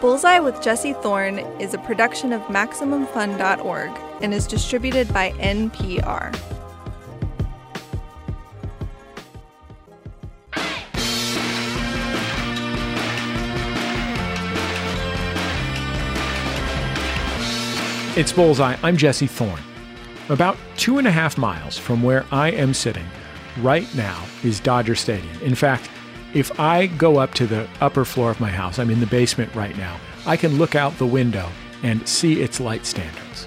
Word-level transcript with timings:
Bullseye 0.00 0.40
with 0.40 0.60
Jesse 0.60 0.92
Thorn 0.92 1.38
is 1.58 1.72
a 1.72 1.78
production 1.78 2.32
of 2.32 2.42
MaximumFun.org 2.42 3.90
and 4.20 4.34
is 4.34 4.46
distributed 4.46 5.12
by 5.12 5.30
NPR. 5.32 6.34
It's 18.16 18.32
Bullseye. 18.32 18.76
I'm 18.82 18.96
Jesse 18.96 19.26
Thorn. 19.26 19.60
About 20.28 20.58
two 20.76 20.98
and 20.98 21.06
a 21.06 21.10
half 21.10 21.38
miles 21.38 21.78
from 21.78 22.02
where 22.02 22.26
I 22.30 22.50
am 22.50 22.74
sitting 22.74 23.04
right 23.58 23.86
now 23.94 24.22
is 24.44 24.60
Dodger 24.60 24.94
Stadium. 24.94 25.38
In 25.42 25.54
fact, 25.54 25.88
if 26.34 26.58
I 26.58 26.86
go 26.86 27.18
up 27.18 27.34
to 27.34 27.46
the 27.46 27.68
upper 27.80 28.04
floor 28.04 28.30
of 28.30 28.40
my 28.40 28.50
house, 28.50 28.78
I'm 28.78 28.90
in 28.90 29.00
the 29.00 29.06
basement 29.06 29.54
right 29.54 29.76
now, 29.76 29.98
I 30.26 30.36
can 30.36 30.58
look 30.58 30.74
out 30.74 30.96
the 30.98 31.06
window 31.06 31.48
and 31.82 32.06
see 32.08 32.40
its 32.40 32.60
light 32.60 32.86
standards. 32.86 33.46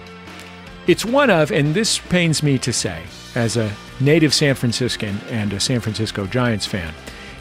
It's 0.88 1.06
one 1.06 1.30
of, 1.30 1.52
and 1.52 1.74
this 1.74 2.00
pains 2.00 2.42
me 2.42 2.58
to 2.60 2.74
say, 2.74 3.04
as 3.36 3.58
a 3.58 3.72
native 4.00 4.34
San 4.34 4.56
Franciscan 4.56 5.20
and 5.30 5.54
a 5.54 5.60
San 5.60 5.82
Francisco 5.82 6.26
Giants 6.26 6.66
fan, 6.66 6.94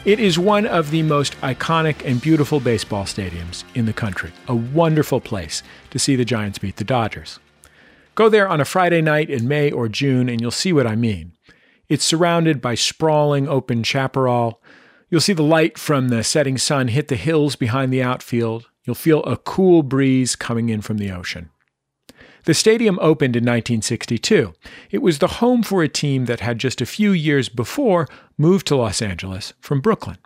it 0.05 0.19
is 0.19 0.39
one 0.39 0.65
of 0.65 0.91
the 0.91 1.03
most 1.03 1.39
iconic 1.41 2.05
and 2.05 2.21
beautiful 2.21 2.59
baseball 2.59 3.03
stadiums 3.03 3.63
in 3.75 3.85
the 3.85 3.93
country. 3.93 4.31
A 4.47 4.55
wonderful 4.55 5.19
place 5.19 5.61
to 5.89 5.99
see 5.99 6.15
the 6.15 6.25
Giants 6.25 6.59
beat 6.59 6.77
the 6.77 6.83
Dodgers. 6.83 7.39
Go 8.15 8.29
there 8.29 8.47
on 8.47 8.61
a 8.61 8.65
Friday 8.65 9.01
night 9.01 9.29
in 9.29 9.47
May 9.47 9.71
or 9.71 9.89
June 9.89 10.29
and 10.29 10.39
you'll 10.39 10.51
see 10.51 10.71
what 10.71 10.87
I 10.87 10.95
mean. 10.95 11.33
It's 11.89 12.05
surrounded 12.05 12.61
by 12.61 12.75
sprawling 12.75 13.47
open 13.47 13.83
chaparral. 13.83 14.61
You'll 15.09 15.21
see 15.21 15.33
the 15.33 15.43
light 15.43 15.77
from 15.77 16.09
the 16.09 16.23
setting 16.23 16.57
sun 16.57 16.89
hit 16.89 17.07
the 17.07 17.15
hills 17.15 17.55
behind 17.55 17.91
the 17.91 18.03
outfield. 18.03 18.69
You'll 18.83 18.95
feel 18.95 19.23
a 19.23 19.37
cool 19.37 19.83
breeze 19.83 20.35
coming 20.35 20.69
in 20.69 20.81
from 20.81 20.97
the 20.97 21.11
ocean. 21.11 21.49
The 22.45 22.53
stadium 22.53 22.97
opened 23.01 23.35
in 23.35 23.43
1962. 23.43 24.53
It 24.91 25.01
was 25.01 25.19
the 25.19 25.27
home 25.27 25.61
for 25.63 25.83
a 25.83 25.89
team 25.89 26.25
that 26.25 26.39
had 26.39 26.57
just 26.57 26.81
a 26.81 26.85
few 26.85 27.11
years 27.11 27.49
before 27.49 28.07
moved 28.37 28.67
to 28.67 28.75
Los 28.75 29.01
Angeles 29.01 29.53
from 29.59 29.81
Brooklyn. 29.81 30.17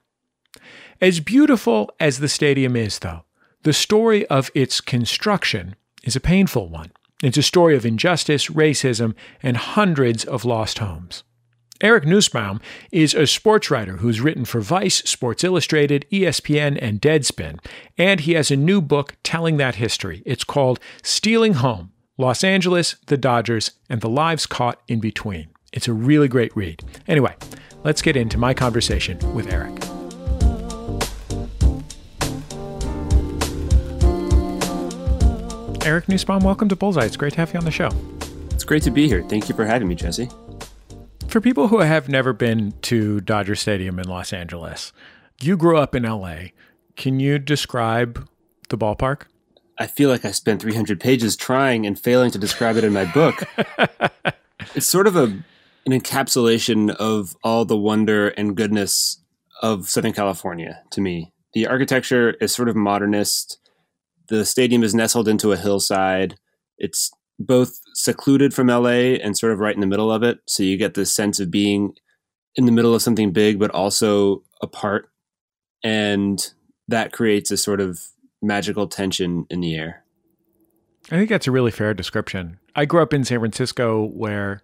As 1.01 1.19
beautiful 1.19 1.89
as 1.99 2.19
the 2.19 2.29
stadium 2.29 2.75
is, 2.75 2.99
though, 2.99 3.23
the 3.63 3.73
story 3.73 4.25
of 4.27 4.51
its 4.53 4.79
construction 4.79 5.75
is 6.03 6.15
a 6.15 6.21
painful 6.21 6.69
one. 6.69 6.91
It's 7.21 7.37
a 7.37 7.43
story 7.43 7.75
of 7.75 7.85
injustice, 7.85 8.47
racism, 8.47 9.15
and 9.41 9.57
hundreds 9.57 10.25
of 10.25 10.45
lost 10.45 10.79
homes. 10.79 11.23
Eric 11.83 12.05
Nusbaum 12.05 12.61
is 12.93 13.13
a 13.13 13.27
sports 13.27 13.69
writer 13.69 13.97
who's 13.97 14.21
written 14.21 14.45
for 14.45 14.61
Vice, 14.61 14.99
Sports 14.99 15.43
Illustrated, 15.43 16.05
ESPN, 16.09 16.79
and 16.81 17.01
Deadspin, 17.01 17.59
and 17.97 18.21
he 18.21 18.35
has 18.35 18.49
a 18.49 18.55
new 18.55 18.79
book 18.79 19.17
telling 19.21 19.57
that 19.57 19.75
history. 19.75 20.23
It's 20.25 20.45
called 20.45 20.79
Stealing 21.03 21.55
Home 21.55 21.91
Los 22.17 22.41
Angeles, 22.41 22.95
the 23.07 23.17
Dodgers, 23.17 23.71
and 23.89 23.99
the 23.99 24.07
Lives 24.07 24.45
Caught 24.45 24.81
in 24.87 25.01
Between. 25.01 25.49
It's 25.73 25.89
a 25.89 25.93
really 25.93 26.29
great 26.29 26.55
read. 26.55 26.81
Anyway, 27.05 27.35
let's 27.83 28.01
get 28.01 28.15
into 28.15 28.37
my 28.37 28.53
conversation 28.53 29.17
with 29.33 29.51
Eric. 29.51 29.73
Eric 35.85 36.05
Nusbaum, 36.05 36.43
welcome 36.43 36.69
to 36.69 36.77
Bullseye. 36.77 37.03
It's 37.03 37.17
great 37.17 37.33
to 37.33 37.39
have 37.41 37.51
you 37.51 37.59
on 37.59 37.65
the 37.65 37.71
show. 37.71 37.89
It's 38.51 38.63
great 38.63 38.83
to 38.83 38.91
be 38.91 39.09
here. 39.09 39.21
Thank 39.23 39.49
you 39.49 39.55
for 39.55 39.65
having 39.65 39.89
me, 39.89 39.95
Jesse. 39.95 40.29
For 41.33 41.41
people 41.41 41.69
who 41.69 41.79
have 41.79 42.09
never 42.09 42.31
been 42.31 42.75
to 42.83 43.19
Dodger 43.19 43.55
Stadium 43.55 43.97
in 43.97 44.07
Los 44.07 44.33
Angeles, 44.33 44.93
you 45.41 45.57
grew 45.57 45.79
up 45.79 45.95
in 45.95 46.03
LA. 46.03 46.49
Can 46.95 47.19
you 47.19 47.39
describe 47.39 48.29
the 48.69 48.77
ballpark? 48.77 49.23
I 49.79 49.87
feel 49.87 50.11
like 50.11 50.25
I 50.25 50.29
spent 50.29 50.61
300 50.61 50.99
pages 50.99 51.35
trying 51.35 51.87
and 51.87 51.99
failing 51.99 52.29
to 52.29 52.37
describe 52.37 52.77
it 52.77 52.83
in 52.83 52.93
my 52.93 53.11
book. 53.11 53.45
it's 54.75 54.85
sort 54.85 55.07
of 55.07 55.15
a 55.15 55.23
an 55.23 55.43
encapsulation 55.87 56.91
of 56.97 57.35
all 57.43 57.65
the 57.65 57.79
wonder 57.79 58.27
and 58.27 58.55
goodness 58.55 59.19
of 59.63 59.89
Southern 59.89 60.13
California 60.13 60.83
to 60.91 61.01
me. 61.01 61.33
The 61.55 61.65
architecture 61.65 62.35
is 62.41 62.53
sort 62.53 62.69
of 62.69 62.75
modernist. 62.75 63.57
The 64.27 64.45
stadium 64.45 64.83
is 64.83 64.93
nestled 64.93 65.27
into 65.27 65.51
a 65.51 65.57
hillside. 65.57 66.35
It's 66.77 67.09
both 67.39 67.79
secluded 67.93 68.53
from 68.53 68.67
LA 68.67 69.15
and 69.21 69.37
sort 69.37 69.53
of 69.53 69.59
right 69.59 69.75
in 69.75 69.81
the 69.81 69.87
middle 69.87 70.11
of 70.11 70.23
it. 70.23 70.39
So 70.47 70.63
you 70.63 70.77
get 70.77 70.93
this 70.93 71.15
sense 71.15 71.39
of 71.39 71.51
being 71.51 71.93
in 72.55 72.65
the 72.65 72.71
middle 72.71 72.93
of 72.93 73.01
something 73.01 73.31
big, 73.31 73.59
but 73.59 73.71
also 73.71 74.43
apart. 74.61 75.09
And 75.83 76.39
that 76.87 77.11
creates 77.11 77.51
a 77.51 77.57
sort 77.57 77.81
of 77.81 77.99
magical 78.41 78.87
tension 78.87 79.45
in 79.49 79.61
the 79.61 79.75
air. 79.75 80.03
I 81.11 81.17
think 81.17 81.29
that's 81.29 81.47
a 81.47 81.51
really 81.51 81.71
fair 81.71 81.93
description. 81.93 82.59
I 82.75 82.85
grew 82.85 83.01
up 83.01 83.13
in 83.13 83.25
San 83.25 83.39
Francisco 83.39 84.05
where 84.05 84.61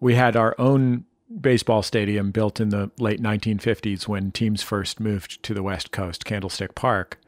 we 0.00 0.14
had 0.14 0.36
our 0.36 0.54
own 0.58 1.04
baseball 1.40 1.82
stadium 1.82 2.30
built 2.30 2.60
in 2.60 2.68
the 2.68 2.90
late 2.98 3.20
1950s 3.20 4.06
when 4.06 4.30
teams 4.30 4.62
first 4.62 5.00
moved 5.00 5.42
to 5.42 5.54
the 5.54 5.62
West 5.62 5.90
Coast, 5.90 6.24
Candlestick 6.24 6.74
Park. 6.74 7.18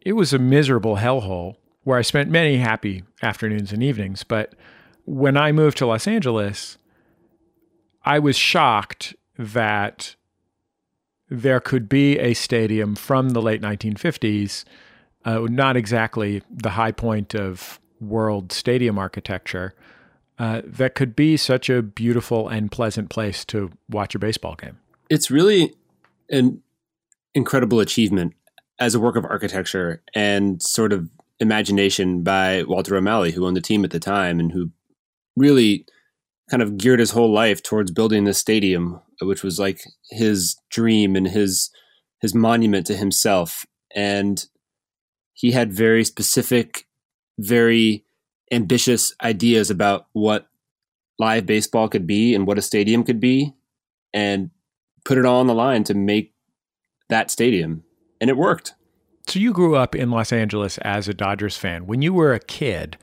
It 0.00 0.12
was 0.12 0.32
a 0.32 0.38
miserable 0.38 0.96
hellhole 0.96 1.56
where 1.86 1.98
I 1.98 2.02
spent 2.02 2.30
many 2.30 2.56
happy 2.56 3.04
afternoons 3.22 3.72
and 3.72 3.82
evenings. 3.82 4.24
But 4.24 4.54
when 5.04 5.36
I 5.36 5.52
moved 5.52 5.78
to 5.78 5.86
Los 5.86 6.08
Angeles, 6.08 6.78
I 8.04 8.18
was 8.18 8.36
shocked 8.36 9.14
that 9.38 10.16
there 11.28 11.60
could 11.60 11.88
be 11.88 12.18
a 12.18 12.34
stadium 12.34 12.96
from 12.96 13.30
the 13.30 13.42
late 13.42 13.62
1950s 13.62 14.64
uh, 15.26 15.40
not 15.50 15.76
exactly 15.76 16.42
the 16.48 16.70
high 16.70 16.92
point 16.92 17.34
of 17.34 17.80
world 18.00 18.52
stadium 18.52 18.98
architecture, 18.98 19.74
uh, 20.38 20.62
that 20.64 20.94
could 20.94 21.16
be 21.16 21.36
such 21.36 21.68
a 21.68 21.82
beautiful 21.82 22.48
and 22.48 22.70
pleasant 22.70 23.10
place 23.10 23.44
to 23.44 23.70
watch 23.90 24.14
a 24.14 24.18
baseball 24.18 24.54
game. 24.54 24.78
It's 25.10 25.30
really 25.30 25.74
an 26.30 26.62
incredible 27.34 27.80
achievement 27.80 28.34
as 28.78 28.94
a 28.94 29.00
work 29.00 29.16
of 29.16 29.24
architecture 29.24 30.02
and 30.14 30.62
sort 30.62 30.92
of 30.92 31.08
imagination 31.40 32.22
by 32.22 32.62
Walter 32.64 32.96
O'Malley, 32.96 33.32
who 33.32 33.46
owned 33.46 33.56
the 33.56 33.60
team 33.60 33.84
at 33.84 33.90
the 33.90 34.00
time 34.00 34.40
and 34.40 34.52
who 34.52 34.70
really 35.36 35.86
kind 36.50 36.62
of 36.62 36.78
geared 36.78 37.00
his 37.00 37.10
whole 37.10 37.32
life 37.32 37.62
towards 37.62 37.90
building 37.90 38.24
this 38.24 38.38
stadium, 38.38 39.00
which 39.20 39.42
was 39.42 39.58
like 39.58 39.84
his 40.10 40.56
dream 40.70 41.16
and 41.16 41.28
his 41.28 41.70
his 42.20 42.34
monument 42.34 42.86
to 42.86 42.96
himself. 42.96 43.66
And 43.94 44.44
he 45.34 45.52
had 45.52 45.72
very 45.72 46.04
specific, 46.04 46.86
very 47.38 48.04
ambitious 48.50 49.14
ideas 49.22 49.70
about 49.70 50.06
what 50.12 50.48
live 51.18 51.46
baseball 51.46 51.88
could 51.88 52.06
be 52.06 52.34
and 52.34 52.46
what 52.46 52.58
a 52.58 52.62
stadium 52.62 53.04
could 53.04 53.20
be, 53.20 53.54
and 54.14 54.50
put 55.04 55.18
it 55.18 55.26
all 55.26 55.40
on 55.40 55.46
the 55.46 55.54
line 55.54 55.84
to 55.84 55.94
make 55.94 56.32
that 57.08 57.30
stadium. 57.30 57.84
And 58.20 58.30
it 58.30 58.36
worked. 58.36 58.74
So 59.26 59.38
you 59.38 59.52
grew 59.52 59.76
up 59.76 59.94
in 59.94 60.10
Los 60.10 60.32
Angeles 60.32 60.78
as 60.78 61.08
a 61.08 61.14
Dodgers 61.14 61.56
fan. 61.56 61.86
When 61.86 62.02
you 62.02 62.12
were 62.12 62.32
a 62.32 62.40
kid, 62.40 62.96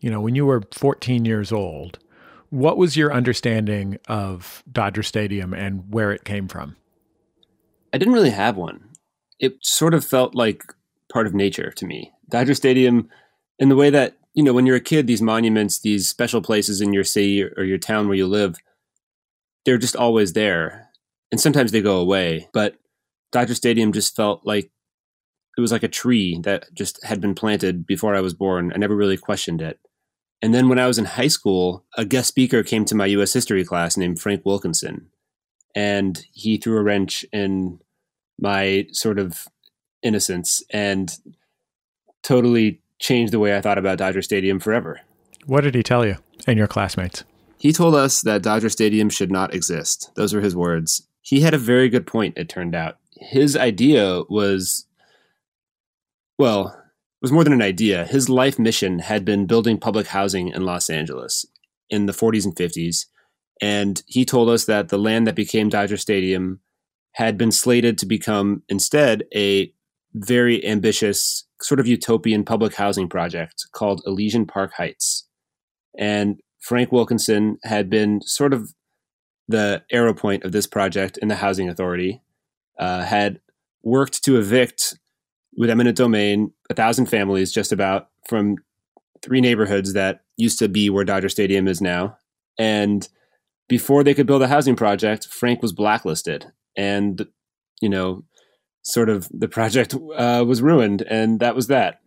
you 0.00 0.10
know, 0.10 0.20
when 0.20 0.34
you 0.34 0.44
were 0.44 0.62
14 0.72 1.24
years 1.24 1.52
old, 1.52 1.98
what 2.50 2.76
was 2.76 2.96
your 2.96 3.12
understanding 3.12 3.98
of 4.08 4.62
Dodger 4.70 5.02
Stadium 5.02 5.54
and 5.54 5.92
where 5.92 6.12
it 6.12 6.24
came 6.24 6.48
from? 6.48 6.76
I 7.92 7.98
didn't 7.98 8.14
really 8.14 8.30
have 8.30 8.56
one. 8.56 8.88
It 9.38 9.58
sort 9.62 9.94
of 9.94 10.04
felt 10.04 10.34
like 10.34 10.64
part 11.12 11.26
of 11.26 11.34
nature 11.34 11.70
to 11.70 11.86
me. 11.86 12.12
Dodger 12.28 12.54
Stadium, 12.54 13.08
in 13.58 13.68
the 13.68 13.76
way 13.76 13.90
that 13.90 14.18
you 14.38 14.44
know, 14.44 14.52
when 14.52 14.66
you're 14.66 14.76
a 14.76 14.80
kid, 14.80 15.08
these 15.08 15.20
monuments, 15.20 15.80
these 15.80 16.08
special 16.08 16.40
places 16.40 16.80
in 16.80 16.92
your 16.92 17.02
city 17.02 17.42
or 17.42 17.64
your 17.64 17.76
town 17.76 18.06
where 18.06 18.16
you 18.16 18.26
live, 18.26 18.56
they're 19.64 19.78
just 19.78 19.96
always 19.96 20.32
there, 20.34 20.90
and 21.32 21.40
sometimes 21.40 21.72
they 21.72 21.82
go 21.82 21.98
away. 21.98 22.48
But 22.52 22.76
Dodger 23.32 23.56
Stadium 23.56 23.92
just 23.92 24.14
felt 24.14 24.46
like 24.46 24.70
it 25.58 25.60
was 25.60 25.72
like 25.72 25.82
a 25.82 25.88
tree 25.88 26.38
that 26.44 26.72
just 26.72 27.04
had 27.04 27.20
been 27.20 27.34
planted 27.34 27.84
before 27.84 28.14
I 28.14 28.20
was 28.20 28.32
born. 28.32 28.72
I 28.72 28.78
never 28.78 28.94
really 28.94 29.16
questioned 29.16 29.60
it. 29.60 29.80
And 30.40 30.54
then 30.54 30.68
when 30.68 30.78
I 30.78 30.86
was 30.86 30.98
in 30.98 31.04
high 31.04 31.26
school, 31.26 31.84
a 31.96 32.04
guest 32.04 32.28
speaker 32.28 32.62
came 32.62 32.84
to 32.84 32.94
my 32.94 33.06
U.S. 33.06 33.32
history 33.32 33.64
class 33.64 33.96
named 33.96 34.20
Frank 34.20 34.46
Wilkinson, 34.46 35.08
and 35.74 36.24
he 36.32 36.58
threw 36.58 36.78
a 36.78 36.82
wrench 36.82 37.24
in 37.32 37.80
my 38.38 38.86
sort 38.92 39.18
of 39.18 39.48
innocence 40.00 40.62
and 40.70 41.18
totally 42.22 42.80
changed 43.00 43.32
the 43.32 43.40
way 43.40 43.56
I 43.56 43.60
thought 43.60 43.78
about 43.78 43.98
Dodger 43.98 44.22
Stadium 44.22 44.60
forever. 44.60 45.00
What 45.46 45.62
did 45.62 45.74
he 45.74 45.82
tell 45.82 46.06
you 46.06 46.18
and 46.46 46.56
your 46.56 46.68
classmates? 46.68 47.24
He 47.58 47.72
told 47.72 47.96
us 47.96 48.20
that 48.20 48.42
Dodger 48.42 48.68
Stadium 48.68 49.10
should 49.10 49.32
not 49.32 49.52
exist. 49.52 50.12
Those 50.14 50.32
were 50.32 50.40
his 50.40 50.54
words. 50.54 51.08
He 51.20 51.40
had 51.40 51.52
a 51.52 51.58
very 51.58 51.88
good 51.88 52.06
point, 52.06 52.38
it 52.38 52.48
turned 52.48 52.76
out. 52.76 52.98
His 53.16 53.56
idea 53.56 54.22
was, 54.28 54.86
well, 56.38 56.68
it 56.68 57.22
was 57.22 57.32
more 57.32 57.44
than 57.44 57.52
an 57.52 57.62
idea. 57.62 58.04
His 58.04 58.28
life 58.28 58.58
mission 58.58 59.00
had 59.00 59.24
been 59.24 59.46
building 59.46 59.78
public 59.78 60.08
housing 60.08 60.48
in 60.48 60.64
Los 60.64 60.88
Angeles 60.88 61.44
in 61.90 62.06
the 62.06 62.12
40s 62.12 62.44
and 62.44 62.54
50s. 62.54 63.06
And 63.60 64.02
he 64.06 64.24
told 64.24 64.48
us 64.48 64.64
that 64.66 64.88
the 64.88 64.98
land 64.98 65.26
that 65.26 65.34
became 65.34 65.68
Dodger 65.68 65.96
Stadium 65.96 66.60
had 67.12 67.36
been 67.36 67.50
slated 67.50 67.98
to 67.98 68.06
become 68.06 68.62
instead 68.68 69.24
a 69.34 69.72
very 70.14 70.64
ambitious, 70.64 71.44
sort 71.60 71.80
of 71.80 71.88
utopian 71.88 72.44
public 72.44 72.74
housing 72.74 73.08
project 73.08 73.66
called 73.72 74.02
Elysian 74.06 74.46
Park 74.46 74.74
Heights. 74.74 75.26
And 75.98 76.40
Frank 76.60 76.92
Wilkinson 76.92 77.58
had 77.64 77.90
been 77.90 78.20
sort 78.22 78.52
of 78.52 78.72
the 79.48 79.82
arrow 79.90 80.14
point 80.14 80.44
of 80.44 80.52
this 80.52 80.66
project 80.66 81.18
in 81.18 81.28
the 81.28 81.36
Housing 81.36 81.68
Authority, 81.68 82.22
uh, 82.78 83.02
had 83.02 83.40
worked 83.82 84.22
to 84.24 84.38
evict 84.38 84.98
with 85.58 85.68
eminent 85.68 85.96
domain 85.96 86.52
a 86.70 86.74
thousand 86.74 87.06
families 87.06 87.52
just 87.52 87.72
about 87.72 88.08
from 88.28 88.56
three 89.22 89.40
neighborhoods 89.40 89.92
that 89.92 90.20
used 90.36 90.58
to 90.60 90.68
be 90.68 90.88
where 90.88 91.04
Dodger 91.04 91.28
Stadium 91.28 91.66
is 91.66 91.80
now. 91.80 92.16
And 92.56 93.06
before 93.68 94.04
they 94.04 94.14
could 94.14 94.26
build 94.26 94.40
a 94.40 94.48
housing 94.48 94.76
project, 94.76 95.26
Frank 95.26 95.60
was 95.60 95.72
blacklisted. 95.72 96.46
And, 96.76 97.26
you 97.80 97.88
know, 97.88 98.24
sort 98.82 99.08
of 99.10 99.28
the 99.32 99.48
project 99.48 99.94
uh, 100.16 100.44
was 100.46 100.62
ruined. 100.62 101.02
And 101.02 101.40
that 101.40 101.56
was 101.56 101.66
that. 101.66 102.00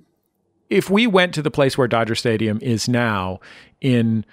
If 0.69 0.89
we 0.89 1.05
went 1.05 1.33
to 1.33 1.41
the 1.41 1.51
place 1.51 1.77
where 1.77 1.89
Dodger 1.89 2.15
Stadium 2.15 2.57
is 2.61 2.87
now 2.87 3.41
in 3.81 4.25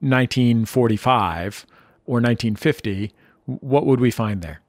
1945 0.00 1.66
or 2.04 2.16
1950, 2.16 3.14
what 3.46 3.86
would 3.86 4.00
we 4.00 4.10
find 4.10 4.42
there? 4.42 4.60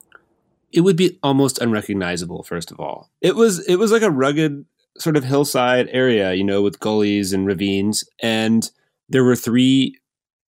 It 0.73 0.81
would 0.81 0.95
be 0.95 1.19
almost 1.21 1.59
unrecognizable. 1.59 2.43
First 2.43 2.71
of 2.71 2.79
all, 2.79 3.11
it 3.21 3.35
was 3.35 3.65
it 3.67 3.75
was 3.75 3.91
like 3.91 4.01
a 4.01 4.11
rugged 4.11 4.65
sort 4.97 5.17
of 5.17 5.23
hillside 5.23 5.89
area, 5.91 6.33
you 6.33 6.43
know, 6.43 6.61
with 6.61 6.79
gullies 6.79 7.33
and 7.33 7.45
ravines, 7.45 8.03
and 8.21 8.69
there 9.09 9.23
were 9.23 9.35
three 9.35 9.97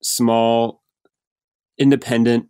small, 0.02 0.82
independent, 1.78 2.48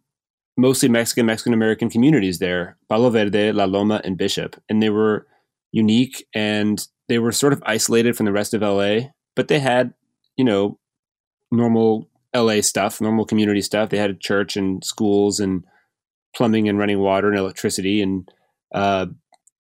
mostly 0.57 0.89
Mexican 0.89 1.27
Mexican 1.27 1.55
American 1.55 1.91
communities 1.91 2.39
there: 2.39 2.77
Palo 2.89 3.11
Verde, 3.11 3.53
La 3.53 3.65
Loma, 3.65 4.01
and 4.05 4.19
Bishop, 4.19 4.61
and 4.69 4.83
they 4.83 4.91
were 4.91 5.27
unique 5.73 6.27
and 6.35 6.87
they 7.09 7.19
were 7.19 7.33
sort 7.33 7.53
of 7.53 7.63
isolated 7.67 8.17
from 8.17 8.27
the 8.27 8.33
rest 8.33 8.55
of 8.55 8.63
LA, 8.63 9.11
but 9.35 9.49
they 9.49 9.59
had, 9.59 9.95
you 10.37 10.45
know, 10.45 10.79
normal 11.51 12.09
LA 12.35 12.61
stuff, 12.61 13.01
normal 13.01 13.25
community 13.25 13.61
stuff. 13.61 13.91
They 13.91 13.99
had 13.99 14.11
a 14.11 14.15
church 14.15 14.57
and 14.57 14.85
schools 14.85 15.41
and 15.41 15.65
plumbing 16.35 16.69
and 16.69 16.79
running 16.79 16.99
water 16.99 17.29
and 17.29 17.39
electricity. 17.39 18.03
And 18.03 18.31
uh, 18.73 19.07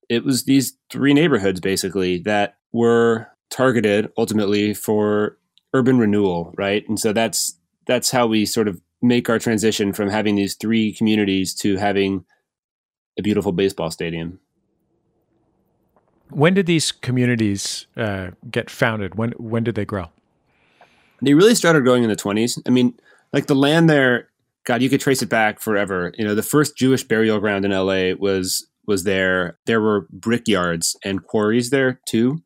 it 0.08 0.24
was 0.24 0.44
these 0.44 0.76
three 0.90 1.14
neighborhoods 1.14 1.60
basically 1.60 2.18
that 2.18 2.56
were 2.72 3.28
targeted 3.50 4.10
ultimately 4.16 4.74
for 4.74 5.38
urban 5.74 5.98
renewal, 5.98 6.54
right? 6.56 6.88
And 6.88 6.98
so 6.98 7.12
that's 7.12 7.56
that's 7.86 8.10
how 8.10 8.26
we 8.26 8.46
sort 8.46 8.68
of 8.68 8.80
make 9.02 9.28
our 9.28 9.38
transition 9.38 9.92
from 9.92 10.10
having 10.10 10.36
these 10.36 10.54
three 10.54 10.92
communities 10.92 11.54
to 11.54 11.76
having 11.76 12.24
a 13.18 13.22
beautiful 13.22 13.52
baseball 13.52 13.90
stadium. 13.90 14.38
When 16.30 16.54
did 16.54 16.66
these 16.66 16.92
communities 16.92 17.86
uh, 17.96 18.30
get 18.50 18.70
founded? 18.70 19.16
When 19.16 19.32
when 19.32 19.64
did 19.64 19.74
they 19.74 19.84
grow? 19.84 20.10
They 21.22 21.34
really 21.34 21.54
started 21.54 21.84
growing 21.84 22.02
in 22.02 22.08
the 22.08 22.16
20s. 22.16 22.62
I 22.66 22.70
mean, 22.70 22.94
like 23.32 23.46
the 23.46 23.54
land 23.54 23.90
there, 23.90 24.29
God, 24.66 24.82
you 24.82 24.90
could 24.90 25.00
trace 25.00 25.22
it 25.22 25.28
back 25.28 25.60
forever. 25.60 26.12
You 26.16 26.24
know, 26.24 26.34
the 26.34 26.42
first 26.42 26.76
Jewish 26.76 27.02
burial 27.02 27.40
ground 27.40 27.64
in 27.64 27.70
LA 27.70 28.12
was 28.18 28.68
was 28.86 29.04
there. 29.04 29.58
There 29.66 29.80
were 29.80 30.06
brickyards 30.10 30.96
and 31.04 31.24
quarries 31.24 31.70
there 31.70 32.00
too. 32.08 32.42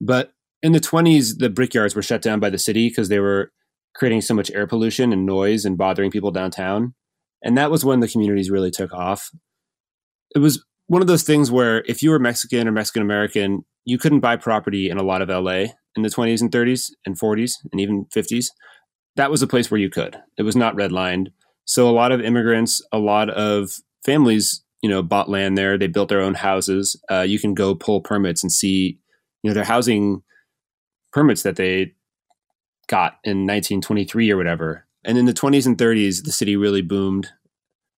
But 0.00 0.32
in 0.62 0.72
the 0.72 0.80
20s, 0.80 1.38
the 1.38 1.50
brickyards 1.50 1.94
were 1.94 2.02
shut 2.02 2.22
down 2.22 2.40
by 2.40 2.50
the 2.50 2.58
city 2.58 2.88
because 2.88 3.08
they 3.08 3.20
were 3.20 3.52
creating 3.94 4.22
so 4.22 4.34
much 4.34 4.50
air 4.52 4.66
pollution 4.66 5.12
and 5.12 5.26
noise 5.26 5.64
and 5.64 5.78
bothering 5.78 6.10
people 6.10 6.30
downtown. 6.30 6.94
And 7.42 7.56
that 7.58 7.70
was 7.70 7.84
when 7.84 8.00
the 8.00 8.08
communities 8.08 8.50
really 8.50 8.70
took 8.70 8.92
off. 8.92 9.30
It 10.34 10.38
was 10.38 10.64
one 10.86 11.02
of 11.02 11.06
those 11.08 11.22
things 11.22 11.50
where 11.50 11.82
if 11.86 12.02
you 12.02 12.10
were 12.10 12.18
Mexican 12.18 12.66
or 12.66 12.72
Mexican 12.72 13.02
American, 13.02 13.64
you 13.84 13.98
couldn't 13.98 14.20
buy 14.20 14.36
property 14.36 14.90
in 14.90 14.98
a 14.98 15.02
lot 15.02 15.22
of 15.22 15.28
LA 15.28 15.66
in 15.96 16.02
the 16.02 16.08
20s 16.08 16.40
and 16.40 16.50
30s 16.50 16.90
and 17.06 17.18
40s 17.18 17.52
and 17.70 17.80
even 17.80 18.06
50s, 18.06 18.46
that 19.16 19.30
was 19.30 19.42
a 19.42 19.46
place 19.46 19.70
where 19.70 19.80
you 19.80 19.90
could. 19.90 20.16
It 20.38 20.42
was 20.42 20.56
not 20.56 20.76
redlined. 20.76 21.28
So 21.64 21.88
a 21.88 21.92
lot 21.92 22.12
of 22.12 22.20
immigrants, 22.20 22.82
a 22.92 22.98
lot 22.98 23.30
of 23.30 23.80
families, 24.04 24.62
you 24.82 24.88
know, 24.88 25.02
bought 25.02 25.30
land 25.30 25.56
there. 25.56 25.78
They 25.78 25.86
built 25.86 26.08
their 26.08 26.20
own 26.20 26.34
houses. 26.34 27.00
Uh, 27.10 27.22
you 27.22 27.38
can 27.38 27.54
go 27.54 27.74
pull 27.74 28.00
permits 28.00 28.42
and 28.42 28.52
see, 28.52 28.98
you 29.42 29.50
know, 29.50 29.54
their 29.54 29.64
housing 29.64 30.22
permits 31.12 31.42
that 31.42 31.56
they 31.56 31.94
got 32.86 33.18
in 33.24 33.46
1923 33.46 34.30
or 34.30 34.36
whatever. 34.36 34.86
And 35.04 35.16
in 35.16 35.24
the 35.26 35.32
20s 35.32 35.66
and 35.66 35.76
30s, 35.76 36.24
the 36.24 36.32
city 36.32 36.56
really 36.56 36.82
boomed. 36.82 37.30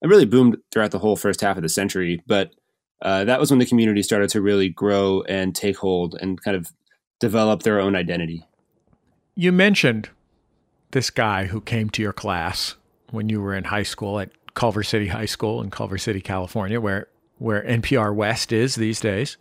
It 0.02 0.08
really 0.08 0.26
boomed 0.26 0.58
throughout 0.70 0.90
the 0.90 0.98
whole 0.98 1.16
first 1.16 1.40
half 1.40 1.56
of 1.56 1.62
the 1.62 1.68
century. 1.68 2.22
But 2.26 2.52
uh, 3.02 3.24
that 3.24 3.40
was 3.40 3.50
when 3.50 3.58
the 3.58 3.66
community 3.66 4.02
started 4.02 4.30
to 4.30 4.40
really 4.40 4.68
grow 4.68 5.22
and 5.22 5.54
take 5.54 5.78
hold 5.78 6.16
and 6.20 6.40
kind 6.40 6.56
of 6.56 6.72
develop 7.20 7.62
their 7.62 7.80
own 7.80 7.96
identity. 7.96 8.44
You 9.34 9.52
mentioned 9.52 10.10
this 10.92 11.10
guy 11.10 11.46
who 11.46 11.60
came 11.60 11.90
to 11.90 12.02
your 12.02 12.12
class 12.12 12.76
when 13.10 13.28
you 13.28 13.40
were 13.40 13.54
in 13.54 13.64
high 13.64 13.82
school 13.82 14.18
at 14.18 14.30
Culver 14.54 14.82
City 14.82 15.08
High 15.08 15.26
School 15.26 15.62
in 15.62 15.70
Culver 15.70 15.98
City, 15.98 16.20
California, 16.20 16.80
where 16.80 17.08
where 17.38 17.62
NPR 17.62 18.14
West 18.14 18.52
is 18.52 18.74
these 18.74 19.00
days. 19.00 19.36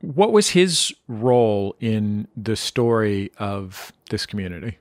What 0.00 0.30
was 0.30 0.50
his 0.50 0.94
role 1.08 1.74
in 1.80 2.28
the 2.36 2.54
story 2.54 3.32
of 3.38 3.92
this 4.10 4.26
community? 4.26 4.78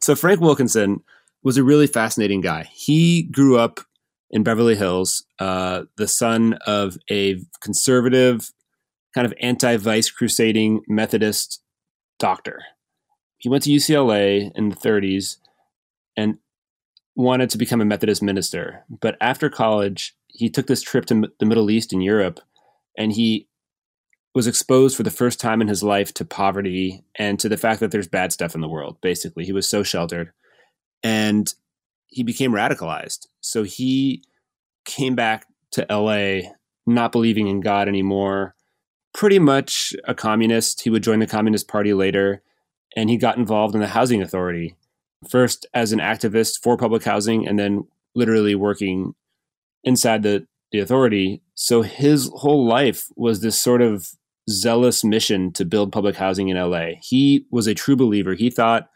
So 0.00 0.14
Frank 0.14 0.40
Wilkinson 0.40 1.02
was 1.42 1.56
a 1.56 1.64
really 1.64 1.86
fascinating 1.86 2.40
guy. 2.40 2.68
He 2.72 3.22
grew 3.22 3.58
up 3.58 3.80
in 4.30 4.42
Beverly 4.42 4.74
Hills, 4.74 5.24
uh, 5.38 5.84
the 5.96 6.08
son 6.08 6.54
of 6.66 6.96
a 7.10 7.40
conservative 7.60 8.50
kind 9.14 9.26
of 9.26 9.34
anti 9.40 9.76
vice 9.76 10.10
crusading 10.10 10.82
Methodist 10.88 11.62
doctor. 12.18 12.60
He 13.38 13.48
went 13.48 13.64
to 13.64 13.70
UCLA 13.70 14.50
in 14.54 14.68
the 14.70 14.76
30s 14.76 15.36
and 16.16 16.38
wanted 17.14 17.50
to 17.50 17.58
become 17.58 17.80
a 17.80 17.84
Methodist 17.84 18.22
minister. 18.22 18.84
But 18.88 19.16
after 19.20 19.50
college, 19.50 20.14
he 20.28 20.48
took 20.48 20.66
this 20.66 20.82
trip 20.82 21.06
to 21.06 21.30
the 21.38 21.46
Middle 21.46 21.70
East 21.70 21.92
and 21.92 22.02
Europe 22.02 22.40
and 22.96 23.12
he 23.12 23.48
was 24.34 24.46
exposed 24.46 24.96
for 24.96 25.02
the 25.02 25.10
first 25.10 25.40
time 25.40 25.60
in 25.60 25.68
his 25.68 25.82
life 25.82 26.14
to 26.14 26.24
poverty 26.24 27.04
and 27.16 27.38
to 27.38 27.48
the 27.48 27.56
fact 27.56 27.80
that 27.80 27.90
there's 27.90 28.08
bad 28.08 28.32
stuff 28.32 28.54
in 28.54 28.62
the 28.62 28.68
world, 28.68 28.96
basically. 29.02 29.44
He 29.44 29.52
was 29.52 29.68
so 29.68 29.82
sheltered. 29.82 30.32
And 31.02 31.52
he 32.06 32.22
became 32.22 32.52
radicalized. 32.52 33.26
So 33.40 33.62
he 33.62 34.22
came 34.84 35.14
back 35.14 35.46
to 35.72 35.86
LA 35.90 36.50
not 36.86 37.12
believing 37.12 37.48
in 37.48 37.60
God 37.60 37.88
anymore, 37.88 38.54
pretty 39.14 39.38
much 39.38 39.94
a 40.04 40.14
communist. 40.14 40.82
He 40.82 40.90
would 40.90 41.02
join 41.02 41.20
the 41.20 41.26
Communist 41.26 41.68
Party 41.68 41.94
later, 41.94 42.42
and 42.96 43.08
he 43.08 43.16
got 43.16 43.36
involved 43.36 43.74
in 43.74 43.80
the 43.80 43.86
Housing 43.88 44.22
Authority, 44.22 44.76
first 45.28 45.66
as 45.74 45.92
an 45.92 45.98
activist 45.98 46.62
for 46.62 46.76
public 46.76 47.04
housing, 47.04 47.46
and 47.46 47.58
then 47.58 47.86
literally 48.14 48.54
working 48.54 49.14
inside 49.84 50.22
the, 50.22 50.46
the 50.70 50.78
authority. 50.78 51.42
So 51.54 51.82
his 51.82 52.30
whole 52.34 52.66
life 52.66 53.06
was 53.16 53.40
this 53.40 53.60
sort 53.60 53.82
of 53.82 54.08
zealous 54.50 55.04
mission 55.04 55.52
to 55.52 55.64
build 55.64 55.92
public 55.92 56.16
housing 56.16 56.48
in 56.48 56.56
LA. 56.56 56.92
He 57.00 57.46
was 57.50 57.66
a 57.66 57.74
true 57.74 57.96
believer. 57.96 58.34
He 58.34 58.50
thought, 58.50 58.88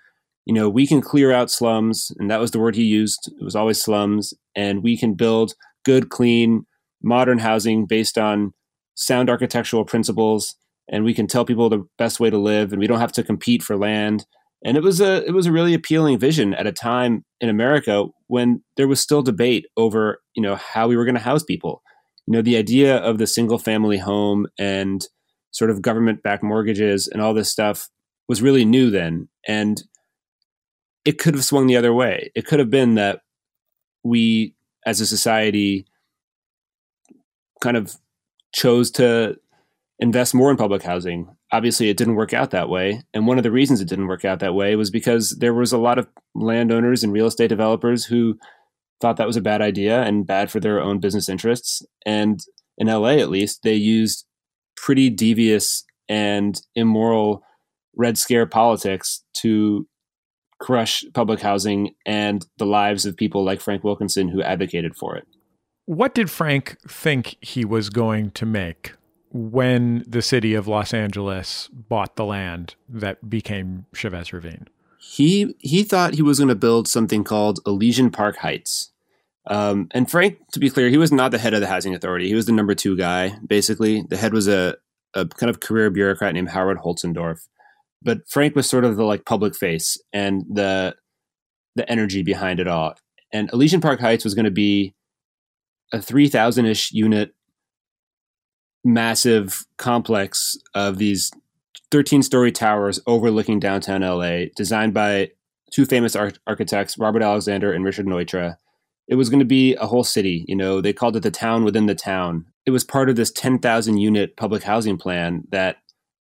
you 0.44 0.54
know, 0.54 0.68
we 0.68 0.86
can 0.86 1.00
clear 1.00 1.32
out 1.32 1.50
slums, 1.50 2.12
and 2.18 2.30
that 2.30 2.40
was 2.40 2.50
the 2.50 2.60
word 2.60 2.76
he 2.76 2.84
used. 2.84 3.32
It 3.40 3.44
was 3.44 3.56
always 3.56 3.82
slums, 3.82 4.34
and 4.54 4.82
we 4.82 4.96
can 4.96 5.14
build 5.14 5.54
good, 5.84 6.08
clean, 6.08 6.66
modern 7.02 7.38
housing 7.38 7.86
based 7.86 8.18
on 8.18 8.52
sound 8.94 9.30
architectural 9.30 9.84
principles 9.84 10.56
and 10.88 11.04
we 11.04 11.14
can 11.14 11.26
tell 11.26 11.44
people 11.44 11.68
the 11.68 11.86
best 11.98 12.20
way 12.20 12.30
to 12.30 12.38
live 12.38 12.72
and 12.72 12.80
we 12.80 12.86
don't 12.86 13.00
have 13.00 13.12
to 13.12 13.22
compete 13.22 13.62
for 13.62 13.76
land 13.76 14.26
and 14.64 14.76
it 14.76 14.82
was 14.82 15.00
a 15.00 15.24
it 15.26 15.32
was 15.32 15.46
a 15.46 15.52
really 15.52 15.74
appealing 15.74 16.18
vision 16.18 16.54
at 16.54 16.66
a 16.66 16.72
time 16.72 17.24
in 17.40 17.48
America 17.48 18.04
when 18.26 18.62
there 18.76 18.88
was 18.88 19.00
still 19.00 19.22
debate 19.22 19.66
over 19.76 20.18
you 20.34 20.42
know 20.42 20.56
how 20.56 20.88
we 20.88 20.96
were 20.96 21.04
going 21.04 21.14
to 21.14 21.20
house 21.20 21.44
people 21.44 21.82
you 22.26 22.32
know 22.32 22.42
the 22.42 22.56
idea 22.56 22.96
of 22.96 23.18
the 23.18 23.26
single 23.26 23.58
family 23.58 23.98
home 23.98 24.46
and 24.58 25.06
sort 25.52 25.70
of 25.70 25.82
government 25.82 26.22
backed 26.22 26.42
mortgages 26.42 27.08
and 27.08 27.22
all 27.22 27.34
this 27.34 27.50
stuff 27.50 27.88
was 28.28 28.42
really 28.42 28.64
new 28.64 28.90
then 28.90 29.28
and 29.46 29.84
it 31.04 31.18
could 31.18 31.34
have 31.34 31.44
swung 31.44 31.66
the 31.66 31.76
other 31.76 31.92
way 31.92 32.30
it 32.34 32.46
could 32.46 32.58
have 32.58 32.70
been 32.70 32.94
that 32.94 33.20
we 34.02 34.54
as 34.86 35.00
a 35.00 35.06
society 35.06 35.86
kind 37.60 37.76
of 37.76 37.96
chose 38.52 38.90
to 38.92 39.36
invest 39.98 40.34
more 40.34 40.50
in 40.50 40.56
public 40.56 40.82
housing. 40.82 41.35
Obviously, 41.52 41.88
it 41.88 41.96
didn't 41.96 42.16
work 42.16 42.32
out 42.32 42.50
that 42.50 42.68
way. 42.68 43.02
And 43.14 43.26
one 43.26 43.38
of 43.38 43.44
the 43.44 43.52
reasons 43.52 43.80
it 43.80 43.88
didn't 43.88 44.08
work 44.08 44.24
out 44.24 44.40
that 44.40 44.54
way 44.54 44.74
was 44.76 44.90
because 44.90 45.30
there 45.38 45.54
was 45.54 45.72
a 45.72 45.78
lot 45.78 45.98
of 45.98 46.08
landowners 46.34 47.04
and 47.04 47.12
real 47.12 47.26
estate 47.26 47.48
developers 47.48 48.04
who 48.04 48.38
thought 49.00 49.16
that 49.16 49.26
was 49.26 49.36
a 49.36 49.42
bad 49.42 49.62
idea 49.62 50.02
and 50.02 50.26
bad 50.26 50.50
for 50.50 50.58
their 50.58 50.80
own 50.80 50.98
business 50.98 51.28
interests. 51.28 51.82
And 52.04 52.40
in 52.78 52.88
LA, 52.88 53.18
at 53.18 53.30
least, 53.30 53.62
they 53.62 53.74
used 53.74 54.26
pretty 54.76 55.08
devious 55.10 55.84
and 56.08 56.60
immoral 56.74 57.42
Red 57.96 58.18
Scare 58.18 58.46
politics 58.46 59.24
to 59.38 59.86
crush 60.60 61.04
public 61.14 61.40
housing 61.40 61.94
and 62.04 62.46
the 62.58 62.66
lives 62.66 63.04
of 63.06 63.16
people 63.16 63.44
like 63.44 63.60
Frank 63.60 63.84
Wilkinson 63.84 64.28
who 64.28 64.42
advocated 64.42 64.96
for 64.96 65.16
it. 65.16 65.26
What 65.86 66.14
did 66.14 66.30
Frank 66.30 66.76
think 66.88 67.36
he 67.40 67.64
was 67.64 67.90
going 67.90 68.30
to 68.32 68.46
make 68.46 68.94
when 69.36 70.04
the 70.06 70.22
city 70.22 70.54
of 70.54 70.66
Los 70.66 70.94
Angeles 70.94 71.68
bought 71.72 72.16
the 72.16 72.24
land 72.24 72.74
that 72.88 73.28
became 73.28 73.86
Chavez 73.94 74.32
Ravine? 74.32 74.68
He 74.98 75.54
he 75.58 75.82
thought 75.82 76.14
he 76.14 76.22
was 76.22 76.38
going 76.38 76.48
to 76.48 76.54
build 76.54 76.88
something 76.88 77.22
called 77.22 77.60
Elysian 77.66 78.10
Park 78.10 78.38
Heights. 78.38 78.90
Um, 79.46 79.88
and 79.92 80.10
Frank, 80.10 80.38
to 80.52 80.58
be 80.58 80.70
clear, 80.70 80.88
he 80.88 80.98
was 80.98 81.12
not 81.12 81.30
the 81.30 81.38
head 81.38 81.54
of 81.54 81.60
the 81.60 81.68
housing 81.68 81.94
authority. 81.94 82.26
He 82.26 82.34
was 82.34 82.46
the 82.46 82.52
number 82.52 82.74
two 82.74 82.96
guy, 82.96 83.38
basically. 83.46 84.02
The 84.02 84.16
head 84.16 84.32
was 84.32 84.48
a, 84.48 84.76
a 85.14 85.26
kind 85.26 85.48
of 85.48 85.60
career 85.60 85.88
bureaucrat 85.90 86.34
named 86.34 86.48
Howard 86.48 86.78
Holtzendorff. 86.78 87.46
But 88.02 88.28
Frank 88.28 88.56
was 88.56 88.68
sort 88.68 88.84
of 88.84 88.96
the 88.96 89.04
like 89.04 89.24
public 89.24 89.54
face 89.54 89.96
and 90.12 90.44
the 90.50 90.96
the 91.76 91.88
energy 91.90 92.22
behind 92.22 92.58
it 92.58 92.66
all. 92.66 92.94
And 93.32 93.50
Elysian 93.52 93.80
Park 93.80 94.00
Heights 94.00 94.24
was 94.24 94.34
going 94.34 94.46
to 94.46 94.50
be 94.50 94.94
a 95.92 96.00
3,000 96.00 96.66
ish 96.66 96.90
unit 96.90 97.34
massive 98.86 99.66
complex 99.76 100.56
of 100.74 100.98
these 100.98 101.30
13 101.90 102.22
story 102.22 102.52
towers 102.52 103.00
overlooking 103.06 103.60
downtown 103.60 104.00
LA, 104.00 104.46
designed 104.56 104.94
by 104.94 105.30
two 105.70 105.84
famous 105.84 106.16
ar- 106.16 106.32
architects, 106.46 106.98
Robert 106.98 107.22
Alexander 107.22 107.72
and 107.72 107.84
Richard 107.84 108.06
Neutra. 108.06 108.56
It 109.08 109.16
was 109.16 109.28
going 109.28 109.40
to 109.40 109.46
be 109.46 109.74
a 109.76 109.86
whole 109.86 110.04
city. 110.04 110.44
You 110.48 110.56
know, 110.56 110.80
they 110.80 110.92
called 110.92 111.16
it 111.16 111.22
the 111.22 111.30
town 111.30 111.64
within 111.64 111.86
the 111.86 111.94
town. 111.94 112.46
It 112.64 112.70
was 112.70 112.84
part 112.84 113.08
of 113.08 113.16
this 113.16 113.30
10,000 113.30 113.98
unit 113.98 114.36
public 114.36 114.62
housing 114.62 114.96
plan 114.96 115.44
that 115.50 115.76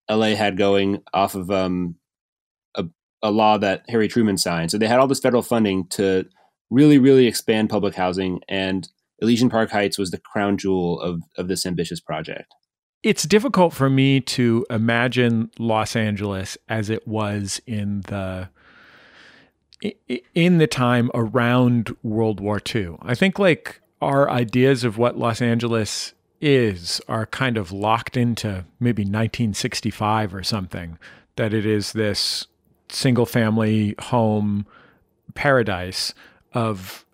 LA 0.10 0.36
had 0.36 0.58
going 0.58 1.02
off 1.14 1.34
of 1.34 1.50
um, 1.50 1.96
a, 2.76 2.86
a 3.24 3.32
law 3.32 3.58
that 3.58 3.84
Harry 3.90 4.08
Truman 4.08 4.38
signed. 4.38 4.70
So 4.70 4.78
they 4.78 4.88
had 4.88 5.00
all 5.00 5.08
this 5.08 5.20
federal 5.20 5.42
funding 5.42 5.88
to 5.90 6.26
really, 6.70 7.00
really 7.00 7.26
expand 7.26 7.70
public 7.70 7.96
housing. 7.96 8.42
And 8.48 8.88
Elysian 9.26 9.50
Park 9.50 9.72
Heights 9.72 9.98
was 9.98 10.12
the 10.12 10.20
crown 10.20 10.58
jewel 10.58 11.02
of, 11.02 11.24
of 11.38 11.48
this 11.48 11.66
ambitious 11.66 12.00
project. 12.00 12.54
It's 13.02 13.24
difficult 13.24 13.74
for 13.74 13.90
me 13.90 14.22
to 14.22 14.66
imagine 14.70 15.50
Los 15.58 15.96
Angeles 15.96 16.58
as 16.70 16.90
it 16.90 17.08
was 17.08 17.62
in 17.66 18.02
the 18.02 18.50
in 20.34 20.58
the 20.58 20.68
time 20.68 21.12
around 21.14 21.96
World 22.02 22.40
War 22.40 22.60
II. 22.74 22.96
I 23.02 23.14
think 23.14 23.38
like 23.38 23.82
our 24.02 24.30
ideas 24.30 24.84
of 24.84 24.98
what 24.98 25.18
Los 25.18 25.42
Angeles 25.42 26.14
is 26.42 27.02
are 27.08 27.26
kind 27.26 27.58
of 27.58 27.72
locked 27.72 28.18
into 28.18 28.66
maybe 28.80 29.02
1965 29.02 30.34
or 30.34 30.44
something 30.44 30.98
that 31.36 31.54
it 31.54 31.66
is 31.66 31.94
this 31.94 32.48
single 32.90 33.26
family 33.26 33.96
home 34.00 34.66
paradise 35.34 36.14
of 36.54 37.06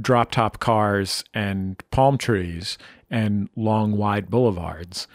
drop 0.00 0.30
top 0.30 0.58
cars 0.58 1.24
and 1.32 1.82
palm 1.90 2.18
trees 2.18 2.78
and 3.10 3.48
long 3.56 3.96
wide 3.96 4.28
boulevards. 4.30 5.06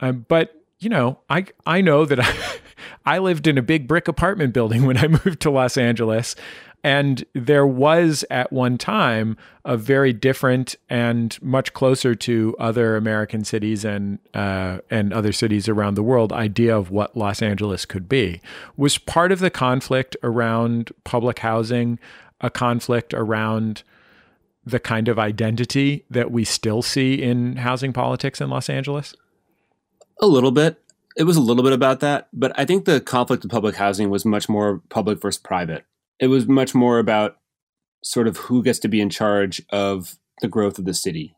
Um, 0.00 0.24
but 0.28 0.54
you 0.78 0.88
know, 0.88 1.18
I 1.28 1.46
I 1.66 1.80
know 1.80 2.04
that 2.04 2.20
I, 2.20 2.34
I 3.14 3.18
lived 3.18 3.46
in 3.46 3.58
a 3.58 3.62
big 3.62 3.86
brick 3.86 4.08
apartment 4.08 4.54
building 4.54 4.86
when 4.86 4.96
I 4.96 5.08
moved 5.24 5.40
to 5.40 5.50
Los 5.50 5.76
Angeles. 5.76 6.34
And 6.82 7.26
there 7.34 7.66
was 7.66 8.24
at 8.30 8.50
one 8.50 8.78
time 8.78 9.36
a 9.66 9.76
very 9.76 10.14
different 10.14 10.76
and 10.88 11.36
much 11.42 11.74
closer 11.74 12.14
to 12.14 12.56
other 12.58 12.96
American 12.96 13.44
cities 13.44 13.84
and 13.84 14.18
uh, 14.32 14.78
and 14.90 15.12
other 15.12 15.32
cities 15.32 15.68
around 15.68 15.94
the 15.94 16.02
world 16.02 16.32
idea 16.32 16.74
of 16.74 16.90
what 16.90 17.14
Los 17.14 17.42
Angeles 17.42 17.84
could 17.84 18.08
be. 18.08 18.40
Was 18.78 18.96
part 18.96 19.30
of 19.30 19.40
the 19.40 19.50
conflict 19.50 20.16
around 20.22 20.90
public 21.04 21.40
housing 21.40 21.98
a 22.40 22.48
conflict 22.48 23.12
around 23.12 23.82
the 24.64 24.80
kind 24.80 25.08
of 25.08 25.18
identity 25.18 26.04
that 26.10 26.30
we 26.30 26.44
still 26.44 26.82
see 26.82 27.22
in 27.22 27.56
housing 27.56 27.92
politics 27.92 28.40
in 28.40 28.50
Los 28.50 28.68
Angeles? 28.68 29.14
A 30.20 30.26
little 30.26 30.50
bit. 30.50 30.82
It 31.16 31.24
was 31.24 31.36
a 31.36 31.40
little 31.40 31.64
bit 31.64 31.72
about 31.72 32.00
that, 32.00 32.28
but 32.32 32.52
I 32.58 32.64
think 32.64 32.84
the 32.84 33.00
conflict 33.00 33.44
of 33.44 33.50
public 33.50 33.74
housing 33.74 34.10
was 34.10 34.24
much 34.24 34.48
more 34.48 34.80
public 34.90 35.20
versus 35.20 35.40
private. 35.40 35.84
It 36.18 36.28
was 36.28 36.46
much 36.46 36.74
more 36.74 36.98
about 36.98 37.38
sort 38.02 38.28
of 38.28 38.36
who 38.36 38.62
gets 38.62 38.78
to 38.80 38.88
be 38.88 39.00
in 39.00 39.10
charge 39.10 39.62
of 39.70 40.16
the 40.40 40.48
growth 40.48 40.78
of 40.78 40.84
the 40.84 40.94
city. 40.94 41.34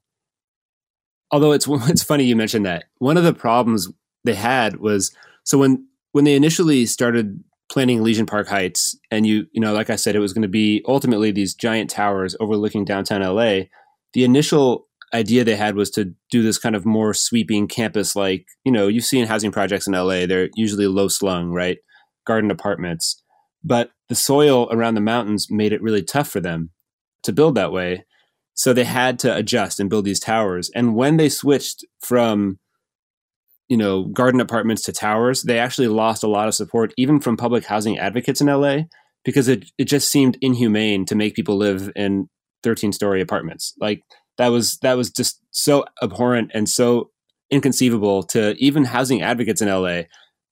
Although 1.30 1.52
it's 1.52 1.66
it's 1.70 2.02
funny 2.02 2.24
you 2.24 2.36
mentioned 2.36 2.66
that. 2.66 2.84
One 2.98 3.16
of 3.16 3.24
the 3.24 3.34
problems 3.34 3.88
they 4.24 4.34
had 4.34 4.76
was 4.76 5.14
so 5.44 5.58
when 5.58 5.86
when 6.12 6.24
they 6.24 6.34
initially 6.34 6.86
started 6.86 7.42
planning 7.72 7.98
Elysian 7.98 8.26
Park 8.26 8.48
Heights, 8.48 8.94
and 9.10 9.26
you 9.26 9.46
you 9.52 9.60
know, 9.60 9.72
like 9.72 9.88
I 9.88 9.96
said, 9.96 10.14
it 10.14 10.20
was 10.20 10.34
going 10.34 10.42
to 10.42 10.48
be 10.48 10.84
ultimately 10.86 11.30
these 11.30 11.54
giant 11.54 11.88
towers 11.88 12.36
overlooking 12.38 12.84
downtown 12.84 13.22
LA. 13.22 13.64
The 14.12 14.24
initial 14.24 14.88
idea 15.14 15.42
they 15.42 15.56
had 15.56 15.74
was 15.74 15.90
to 15.90 16.14
do 16.30 16.42
this 16.42 16.58
kind 16.58 16.76
of 16.76 16.86
more 16.86 17.12
sweeping 17.12 17.68
campus 17.68 18.16
like 18.16 18.46
you 18.64 18.72
know 18.72 18.88
you've 18.88 19.04
seen 19.04 19.26
housing 19.26 19.52
projects 19.52 19.86
in 19.86 19.92
la 19.92 20.26
they're 20.26 20.48
usually 20.54 20.86
low 20.86 21.08
slung 21.08 21.50
right? 21.50 21.78
Garden 22.26 22.50
apartments. 22.50 23.22
But 23.64 23.90
the 24.08 24.14
soil 24.14 24.68
around 24.70 24.94
the 24.94 25.00
mountains 25.00 25.48
made 25.50 25.72
it 25.72 25.82
really 25.82 26.02
tough 26.02 26.28
for 26.28 26.40
them 26.40 26.70
to 27.22 27.32
build 27.32 27.54
that 27.54 27.72
way. 27.72 28.04
So 28.54 28.72
they 28.72 28.84
had 28.84 29.18
to 29.20 29.34
adjust 29.34 29.80
and 29.80 29.88
build 29.88 30.04
these 30.04 30.20
towers. 30.20 30.70
And 30.74 30.94
when 30.94 31.16
they 31.16 31.28
switched 31.28 31.84
from 32.00 32.58
you 33.72 33.78
know, 33.78 34.04
garden 34.04 34.38
apartments 34.38 34.82
to 34.82 34.92
towers, 34.92 35.44
they 35.44 35.58
actually 35.58 35.88
lost 35.88 36.22
a 36.22 36.28
lot 36.28 36.46
of 36.46 36.54
support, 36.54 36.92
even 36.98 37.18
from 37.18 37.38
public 37.38 37.64
housing 37.64 37.98
advocates 37.98 38.42
in 38.42 38.46
LA, 38.46 38.80
because 39.24 39.48
it, 39.48 39.64
it 39.78 39.86
just 39.86 40.10
seemed 40.10 40.36
inhumane 40.42 41.06
to 41.06 41.14
make 41.14 41.34
people 41.34 41.56
live 41.56 41.90
in 41.96 42.28
13 42.64 42.92
story 42.92 43.22
apartments. 43.22 43.72
Like 43.80 44.02
that 44.36 44.48
was 44.48 44.76
that 44.82 44.98
was 44.98 45.08
just 45.08 45.40
so 45.52 45.86
abhorrent 46.02 46.50
and 46.52 46.68
so 46.68 47.12
inconceivable 47.50 48.24
to 48.24 48.54
even 48.58 48.84
housing 48.84 49.22
advocates 49.22 49.62
in 49.62 49.68
LA 49.68 50.02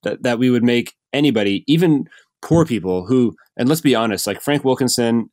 that, 0.01 0.23
that 0.23 0.39
we 0.39 0.49
would 0.49 0.63
make 0.63 0.95
anybody, 1.13 1.63
even 1.67 2.05
poor 2.41 2.65
people 2.65 3.05
who, 3.05 3.35
and 3.55 3.69
let's 3.69 3.81
be 3.81 3.93
honest, 3.93 4.25
like 4.25 4.41
Frank 4.41 4.65
Wilkinson 4.65 5.29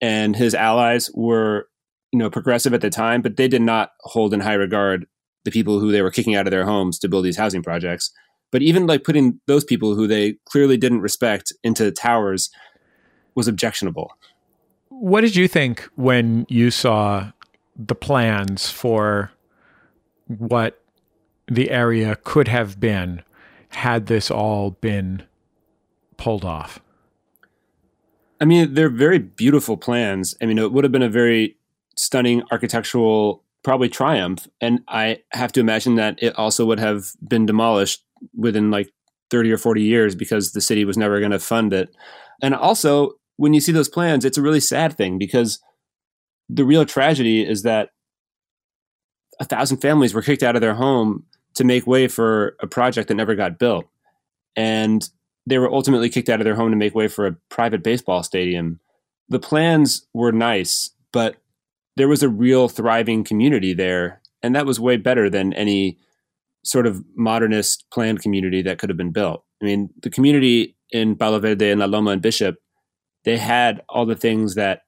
and 0.00 0.34
his 0.34 0.54
allies 0.54 1.10
were, 1.12 1.68
you 2.12 2.18
know, 2.18 2.30
progressive 2.30 2.72
at 2.72 2.80
the 2.80 2.88
time, 2.88 3.20
but 3.20 3.36
they 3.36 3.46
did 3.46 3.60
not 3.60 3.90
hold 4.04 4.32
in 4.32 4.40
high 4.40 4.54
regard 4.54 5.04
the 5.46 5.50
people 5.50 5.80
who 5.80 5.90
they 5.90 6.02
were 6.02 6.10
kicking 6.10 6.34
out 6.34 6.46
of 6.46 6.50
their 6.50 6.66
homes 6.66 6.98
to 6.98 7.08
build 7.08 7.24
these 7.24 7.38
housing 7.38 7.62
projects. 7.62 8.12
But 8.50 8.60
even 8.62 8.86
like 8.86 9.04
putting 9.04 9.40
those 9.46 9.64
people 9.64 9.94
who 9.94 10.06
they 10.06 10.34
clearly 10.44 10.76
didn't 10.76 11.00
respect 11.00 11.52
into 11.62 11.90
towers 11.90 12.50
was 13.34 13.48
objectionable. 13.48 14.12
What 14.88 15.22
did 15.22 15.36
you 15.36 15.48
think 15.48 15.88
when 15.94 16.46
you 16.48 16.70
saw 16.70 17.30
the 17.76 17.94
plans 17.94 18.70
for 18.70 19.30
what 20.26 20.82
the 21.46 21.70
area 21.70 22.16
could 22.24 22.48
have 22.48 22.80
been 22.80 23.22
had 23.68 24.06
this 24.06 24.30
all 24.30 24.72
been 24.72 25.22
pulled 26.16 26.44
off? 26.44 26.80
I 28.40 28.44
mean, 28.44 28.74
they're 28.74 28.88
very 28.88 29.18
beautiful 29.18 29.76
plans. 29.76 30.34
I 30.42 30.46
mean, 30.46 30.58
it 30.58 30.72
would 30.72 30.84
have 30.84 30.92
been 30.92 31.02
a 31.02 31.08
very 31.08 31.56
stunning 31.96 32.42
architectural 32.50 33.42
probably 33.66 33.88
triumph. 33.88 34.46
And 34.60 34.78
I 34.86 35.18
have 35.32 35.50
to 35.54 35.60
imagine 35.60 35.96
that 35.96 36.22
it 36.22 36.38
also 36.38 36.64
would 36.66 36.78
have 36.78 37.10
been 37.26 37.46
demolished 37.46 38.04
within 38.32 38.70
like 38.70 38.92
30 39.32 39.50
or 39.50 39.58
40 39.58 39.82
years 39.82 40.14
because 40.14 40.52
the 40.52 40.60
city 40.60 40.84
was 40.84 40.96
never 40.96 41.18
going 41.18 41.32
to 41.32 41.40
fund 41.40 41.72
it. 41.72 41.92
And 42.40 42.54
also, 42.54 43.14
when 43.38 43.54
you 43.54 43.60
see 43.60 43.72
those 43.72 43.88
plans, 43.88 44.24
it's 44.24 44.38
a 44.38 44.42
really 44.42 44.60
sad 44.60 44.96
thing 44.96 45.18
because 45.18 45.58
the 46.48 46.64
real 46.64 46.86
tragedy 46.86 47.44
is 47.44 47.64
that 47.64 47.90
a 49.40 49.44
thousand 49.44 49.78
families 49.78 50.14
were 50.14 50.22
kicked 50.22 50.44
out 50.44 50.54
of 50.54 50.62
their 50.62 50.74
home 50.74 51.24
to 51.54 51.64
make 51.64 51.88
way 51.88 52.06
for 52.06 52.54
a 52.60 52.68
project 52.68 53.08
that 53.08 53.16
never 53.16 53.34
got 53.34 53.58
built. 53.58 53.86
And 54.54 55.10
they 55.44 55.58
were 55.58 55.74
ultimately 55.74 56.08
kicked 56.08 56.28
out 56.28 56.40
of 56.40 56.44
their 56.44 56.54
home 56.54 56.70
to 56.70 56.76
make 56.76 56.94
way 56.94 57.08
for 57.08 57.26
a 57.26 57.36
private 57.48 57.82
baseball 57.82 58.22
stadium. 58.22 58.78
The 59.28 59.40
plans 59.40 60.06
were 60.14 60.30
nice, 60.30 60.90
but 61.12 61.34
there 61.96 62.08
was 62.08 62.22
a 62.22 62.28
real 62.28 62.68
thriving 62.68 63.24
community 63.24 63.74
there, 63.74 64.20
and 64.42 64.54
that 64.54 64.66
was 64.66 64.78
way 64.78 64.96
better 64.96 65.28
than 65.30 65.52
any 65.54 65.98
sort 66.64 66.86
of 66.86 67.02
modernist 67.14 67.84
planned 67.92 68.20
community 68.20 68.62
that 68.62 68.78
could 68.78 68.90
have 68.90 68.96
been 68.96 69.12
built. 69.12 69.44
I 69.62 69.64
mean, 69.64 69.90
the 70.02 70.10
community 70.10 70.76
in 70.90 71.16
Palo 71.16 71.38
Verde 71.38 71.70
and 71.70 71.80
La 71.80 71.86
Loma 71.86 72.10
and 72.10 72.22
Bishop, 72.22 72.56
they 73.24 73.38
had 73.38 73.82
all 73.88 74.06
the 74.06 74.16
things 74.16 74.54
that 74.54 74.82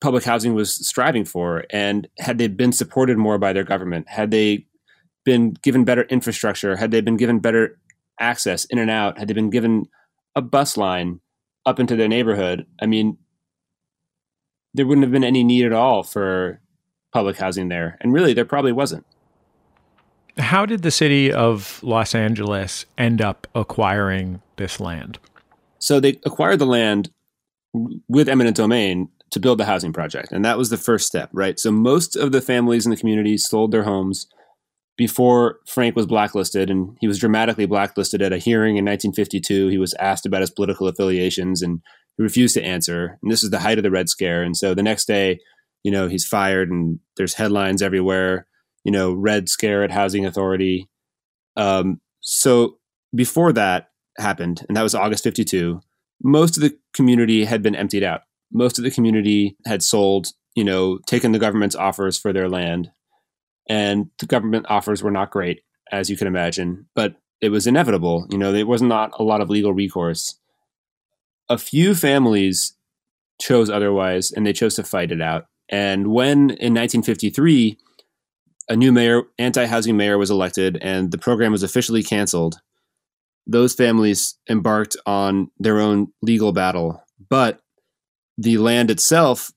public 0.00 0.24
housing 0.24 0.54
was 0.54 0.74
striving 0.86 1.24
for. 1.24 1.64
And 1.70 2.08
had 2.18 2.38
they 2.38 2.48
been 2.48 2.72
supported 2.72 3.18
more 3.18 3.38
by 3.38 3.52
their 3.52 3.64
government, 3.64 4.08
had 4.08 4.30
they 4.30 4.66
been 5.24 5.52
given 5.62 5.84
better 5.84 6.02
infrastructure, 6.04 6.76
had 6.76 6.90
they 6.90 7.00
been 7.00 7.16
given 7.16 7.38
better 7.38 7.78
access 8.18 8.64
in 8.66 8.78
and 8.78 8.90
out, 8.90 9.18
had 9.18 9.28
they 9.28 9.34
been 9.34 9.50
given 9.50 9.86
a 10.34 10.40
bus 10.40 10.76
line 10.76 11.20
up 11.66 11.78
into 11.78 11.96
their 11.96 12.08
neighborhood, 12.08 12.66
I 12.80 12.86
mean, 12.86 13.18
there 14.74 14.86
wouldn't 14.86 15.04
have 15.04 15.12
been 15.12 15.24
any 15.24 15.44
need 15.44 15.64
at 15.64 15.72
all 15.72 16.02
for 16.02 16.60
public 17.12 17.36
housing 17.38 17.68
there. 17.68 17.98
And 18.00 18.12
really, 18.12 18.32
there 18.32 18.44
probably 18.44 18.72
wasn't. 18.72 19.04
How 20.38 20.64
did 20.64 20.82
the 20.82 20.90
city 20.90 21.32
of 21.32 21.82
Los 21.82 22.14
Angeles 22.14 22.86
end 22.96 23.20
up 23.20 23.46
acquiring 23.54 24.40
this 24.56 24.80
land? 24.80 25.18
So 25.78 25.98
they 25.98 26.20
acquired 26.24 26.58
the 26.58 26.66
land 26.66 27.10
with 28.08 28.28
eminent 28.28 28.56
domain 28.56 29.08
to 29.30 29.40
build 29.40 29.58
the 29.58 29.64
housing 29.64 29.92
project. 29.92 30.32
And 30.32 30.44
that 30.44 30.58
was 30.58 30.70
the 30.70 30.76
first 30.76 31.06
step, 31.06 31.30
right? 31.32 31.58
So 31.58 31.70
most 31.70 32.16
of 32.16 32.32
the 32.32 32.40
families 32.40 32.84
in 32.84 32.90
the 32.90 32.96
community 32.96 33.38
sold 33.38 33.72
their 33.72 33.84
homes 33.84 34.26
before 34.96 35.60
Frank 35.66 35.96
was 35.96 36.06
blacklisted, 36.06 36.68
and 36.68 36.96
he 37.00 37.08
was 37.08 37.18
dramatically 37.18 37.66
blacklisted 37.66 38.20
at 38.20 38.32
a 38.32 38.38
hearing 38.38 38.76
in 38.76 38.84
1952. 38.84 39.68
He 39.68 39.78
was 39.78 39.94
asked 39.94 40.26
about 40.26 40.42
his 40.42 40.50
political 40.50 40.88
affiliations, 40.88 41.62
and 41.62 41.80
he 42.16 42.22
refused 42.22 42.54
to 42.54 42.64
answer. 42.64 43.18
And 43.22 43.30
this 43.30 43.42
is 43.42 43.50
the 43.50 43.60
height 43.60 43.78
of 43.78 43.84
the 43.84 43.90
Red 43.90 44.08
Scare. 44.08 44.42
And 44.42 44.56
so 44.56 44.74
the 44.74 44.82
next 44.82 45.06
day, 45.06 45.38
you 45.82 45.90
know, 45.90 46.08
he's 46.08 46.26
fired, 46.26 46.70
and 46.70 46.98
there's 47.16 47.34
headlines 47.34 47.82
everywhere. 47.82 48.46
You 48.84 48.92
know, 48.92 49.12
Red 49.12 49.48
Scare 49.48 49.82
at 49.82 49.90
Housing 49.90 50.26
Authority. 50.26 50.88
Um, 51.56 52.00
so 52.20 52.78
before 53.14 53.52
that 53.54 53.90
happened, 54.18 54.64
and 54.68 54.76
that 54.76 54.82
was 54.82 54.94
August 54.94 55.24
52, 55.24 55.80
most 56.22 56.56
of 56.56 56.62
the 56.62 56.76
community 56.94 57.44
had 57.44 57.62
been 57.62 57.74
emptied 57.74 58.04
out. 58.04 58.22
Most 58.52 58.78
of 58.78 58.84
the 58.84 58.90
community 58.90 59.56
had 59.66 59.82
sold, 59.82 60.28
you 60.54 60.64
know, 60.64 60.98
taken 61.06 61.32
the 61.32 61.38
government's 61.38 61.76
offers 61.76 62.18
for 62.18 62.32
their 62.32 62.48
land 62.48 62.90
and 63.70 64.10
the 64.18 64.26
government 64.26 64.66
offers 64.68 65.00
were 65.00 65.12
not 65.12 65.30
great, 65.30 65.62
as 65.92 66.10
you 66.10 66.16
can 66.16 66.26
imagine, 66.26 66.86
but 66.96 67.14
it 67.40 67.50
was 67.50 67.68
inevitable. 67.68 68.26
You 68.28 68.36
know, 68.36 68.50
there 68.50 68.66
was 68.66 68.82
not 68.82 69.12
a 69.18 69.22
lot 69.22 69.40
of 69.40 69.48
legal 69.48 69.72
recourse. 69.72 70.38
A 71.50 71.58
few 71.58 71.94
families 71.94 72.74
chose 73.40 73.68
otherwise, 73.68 74.32
and 74.32 74.46
they 74.46 74.52
chose 74.52 74.76
to 74.76 74.84
fight 74.84 75.12
it 75.12 75.20
out. 75.20 75.46
And 75.68 76.08
when 76.08 76.38
in 76.50 76.74
1953, 76.74 77.76
a 78.68 78.76
new 78.76 78.92
mayor, 78.92 79.22
anti-housing 79.38 79.96
mayor, 79.96 80.16
was 80.16 80.30
elected, 80.30 80.78
and 80.80 81.10
the 81.10 81.18
program 81.18 81.52
was 81.52 81.62
officially 81.62 82.02
canceled, 82.02 82.60
those 83.46 83.74
families 83.74 84.38
embarked 84.48 84.96
on 85.06 85.50
their 85.58 85.80
own 85.80 86.12
legal 86.22 86.52
battle. 86.52 87.02
But 87.28 87.60
the 88.38 88.58
land 88.58 88.90
itself 88.90 89.50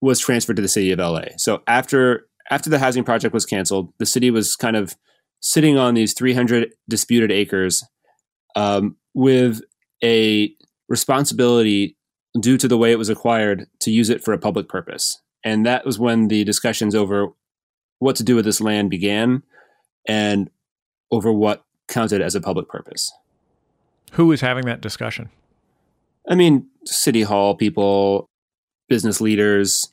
was 0.00 0.20
transferred 0.20 0.56
to 0.56 0.62
the 0.62 0.68
city 0.68 0.92
of 0.92 0.98
LA. 0.98 1.24
So 1.36 1.62
after 1.66 2.26
after 2.50 2.68
the 2.68 2.78
housing 2.78 3.04
project 3.04 3.32
was 3.32 3.46
canceled, 3.46 3.92
the 3.98 4.06
city 4.06 4.30
was 4.30 4.54
kind 4.54 4.76
of 4.76 4.94
sitting 5.40 5.78
on 5.78 5.94
these 5.94 6.12
300 6.12 6.72
disputed 6.88 7.32
acres 7.32 7.84
um, 8.54 8.96
with 9.14 9.62
a 10.02 10.54
responsibility 10.88 11.96
due 12.38 12.58
to 12.58 12.68
the 12.68 12.78
way 12.78 12.92
it 12.92 12.98
was 12.98 13.08
acquired 13.08 13.66
to 13.80 13.90
use 13.90 14.10
it 14.10 14.22
for 14.22 14.32
a 14.32 14.38
public 14.38 14.68
purpose. 14.68 15.20
And 15.44 15.64
that 15.66 15.84
was 15.84 15.98
when 15.98 16.28
the 16.28 16.44
discussions 16.44 16.94
over 16.94 17.28
what 17.98 18.16
to 18.16 18.24
do 18.24 18.36
with 18.36 18.44
this 18.44 18.60
land 18.60 18.90
began 18.90 19.42
and 20.06 20.50
over 21.10 21.32
what 21.32 21.64
counted 21.88 22.20
as 22.20 22.34
a 22.34 22.40
public 22.40 22.68
purpose. 22.68 23.12
Who 24.12 24.26
was 24.26 24.40
having 24.40 24.64
that 24.66 24.80
discussion? 24.80 25.30
I 26.28 26.34
mean, 26.34 26.66
city 26.84 27.22
hall 27.22 27.54
people, 27.54 28.30
business 28.88 29.20
leaders, 29.20 29.92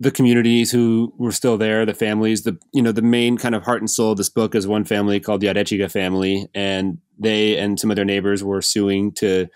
the 0.00 0.10
communities 0.10 0.70
who 0.70 1.12
were 1.16 1.32
still 1.32 1.56
there, 1.56 1.86
the 1.86 1.94
families, 1.94 2.42
the 2.42 2.58
you 2.72 2.82
know 2.82 2.92
the 2.92 3.02
main 3.02 3.38
kind 3.38 3.54
of 3.54 3.62
heart 3.62 3.80
and 3.80 3.90
soul 3.90 4.12
of 4.12 4.18
this 4.18 4.28
book 4.28 4.54
is 4.54 4.66
one 4.66 4.84
family 4.84 5.20
called 5.20 5.40
the 5.40 5.46
Arechiga 5.46 5.90
family, 5.90 6.48
and 6.54 6.98
they 7.18 7.56
and 7.56 7.78
some 7.78 7.90
of 7.90 7.96
their 7.96 8.04
neighbors 8.04 8.42
were 8.42 8.60
suing 8.60 9.12
to 9.12 9.46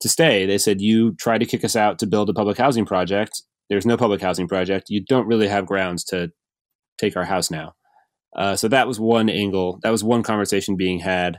to 0.00 0.08
stay. 0.08 0.46
They 0.46 0.58
said, 0.58 0.80
"You 0.80 1.14
try 1.14 1.38
to 1.38 1.46
kick 1.46 1.64
us 1.64 1.76
out 1.76 1.98
to 2.00 2.06
build 2.06 2.30
a 2.30 2.34
public 2.34 2.58
housing 2.58 2.86
project. 2.86 3.42
There's 3.68 3.86
no 3.86 3.96
public 3.96 4.20
housing 4.20 4.48
project. 4.48 4.86
You 4.88 5.04
don't 5.04 5.26
really 5.26 5.48
have 5.48 5.66
grounds 5.66 6.04
to 6.04 6.30
take 6.98 7.16
our 7.16 7.24
house 7.24 7.50
now." 7.50 7.74
Uh, 8.36 8.54
so 8.54 8.68
that 8.68 8.86
was 8.86 9.00
one 9.00 9.28
angle. 9.28 9.78
That 9.82 9.90
was 9.90 10.04
one 10.04 10.22
conversation 10.22 10.76
being 10.76 10.98
had. 10.98 11.38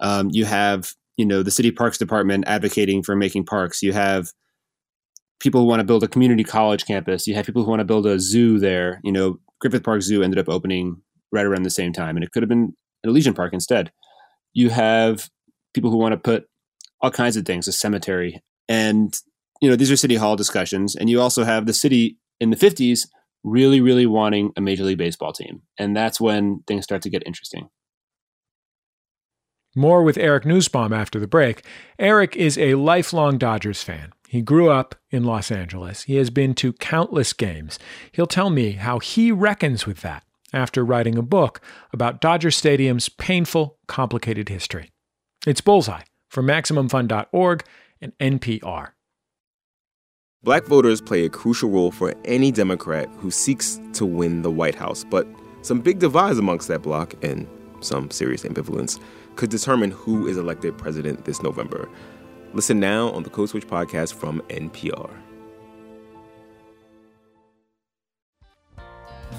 Um, 0.00 0.30
you 0.32 0.44
have 0.44 0.92
you 1.16 1.26
know 1.26 1.42
the 1.42 1.50
city 1.50 1.70
parks 1.70 1.98
department 1.98 2.44
advocating 2.46 3.02
for 3.02 3.16
making 3.16 3.46
parks. 3.46 3.82
You 3.82 3.92
have 3.92 4.28
people 5.40 5.60
who 5.60 5.66
want 5.66 5.80
to 5.80 5.84
build 5.86 6.02
a 6.02 6.08
community 6.08 6.44
college 6.44 6.86
campus. 6.86 7.26
You 7.26 7.34
have 7.34 7.46
people 7.46 7.64
who 7.64 7.70
want 7.70 7.80
to 7.80 7.84
build 7.84 8.06
a 8.06 8.18
zoo 8.18 8.58
there. 8.58 9.00
You 9.04 9.12
know, 9.12 9.38
Griffith 9.60 9.84
Park 9.84 10.02
Zoo 10.02 10.22
ended 10.22 10.38
up 10.38 10.48
opening 10.48 11.00
right 11.32 11.44
around 11.44 11.64
the 11.64 11.70
same 11.70 11.92
time, 11.92 12.16
and 12.16 12.24
it 12.24 12.32
could 12.32 12.42
have 12.42 12.48
been 12.48 12.74
an 13.04 13.10
Elysian 13.10 13.34
Park 13.34 13.52
instead. 13.52 13.90
You 14.52 14.70
have 14.70 15.28
people 15.74 15.90
who 15.90 15.98
want 15.98 16.12
to 16.12 16.18
put 16.18 16.46
all 17.00 17.10
kinds 17.10 17.36
of 17.36 17.44
things, 17.44 17.68
a 17.68 17.72
cemetery, 17.72 18.42
and 18.68 19.18
you 19.60 19.68
know 19.68 19.76
these 19.76 19.90
are 19.90 19.96
city 19.96 20.16
hall 20.16 20.36
discussions. 20.36 20.96
And 20.96 21.10
you 21.10 21.20
also 21.20 21.44
have 21.44 21.66
the 21.66 21.72
city 21.72 22.18
in 22.40 22.50
the 22.50 22.56
fifties 22.56 23.08
really, 23.44 23.80
really 23.80 24.06
wanting 24.06 24.52
a 24.56 24.60
major 24.60 24.84
league 24.84 24.98
baseball 24.98 25.32
team, 25.32 25.62
and 25.78 25.96
that's 25.96 26.20
when 26.20 26.62
things 26.66 26.84
start 26.84 27.02
to 27.02 27.10
get 27.10 27.22
interesting. 27.26 27.68
More 29.74 30.02
with 30.02 30.16
Eric 30.16 30.44
Nusbaum 30.44 30.96
after 30.96 31.20
the 31.20 31.26
break. 31.26 31.62
Eric 31.98 32.34
is 32.34 32.56
a 32.56 32.76
lifelong 32.76 33.36
Dodgers 33.36 33.82
fan. 33.82 34.12
He 34.26 34.40
grew 34.40 34.70
up 34.70 34.94
in 35.10 35.22
Los 35.22 35.50
Angeles. 35.50 36.04
He 36.04 36.16
has 36.16 36.30
been 36.30 36.54
to 36.54 36.72
countless 36.72 37.34
games. 37.34 37.78
He'll 38.12 38.26
tell 38.26 38.48
me 38.48 38.72
how 38.72 39.00
he 39.00 39.30
reckons 39.30 39.86
with 39.86 40.00
that 40.00 40.24
after 40.52 40.82
writing 40.82 41.18
a 41.18 41.22
book 41.22 41.60
about 41.92 42.22
Dodger 42.22 42.50
Stadium's 42.50 43.10
painful, 43.10 43.78
complicated 43.86 44.48
history. 44.48 44.90
It's 45.46 45.60
Bullseye 45.60 46.02
from 46.36 46.46
MaximumFun.org 46.46 47.64
and 48.02 48.12
NPR. 48.18 48.88
Black 50.42 50.66
voters 50.66 51.00
play 51.00 51.24
a 51.24 51.30
crucial 51.30 51.70
role 51.70 51.90
for 51.90 52.14
any 52.26 52.52
Democrat 52.52 53.08
who 53.16 53.30
seeks 53.30 53.80
to 53.94 54.04
win 54.04 54.42
the 54.42 54.50
White 54.50 54.74
House, 54.74 55.02
but 55.02 55.26
some 55.62 55.80
big 55.80 55.98
divides 55.98 56.38
amongst 56.38 56.68
that 56.68 56.82
bloc 56.82 57.14
and 57.24 57.48
some 57.80 58.10
serious 58.10 58.42
ambivalence 58.42 59.00
could 59.36 59.48
determine 59.48 59.90
who 59.90 60.26
is 60.26 60.36
elected 60.36 60.76
president 60.76 61.24
this 61.24 61.42
November. 61.42 61.88
Listen 62.52 62.78
now 62.78 63.08
on 63.12 63.22
the 63.22 63.30
Code 63.30 63.48
Switch 63.48 63.66
podcast 63.66 64.12
from 64.12 64.42
NPR. 64.50 65.10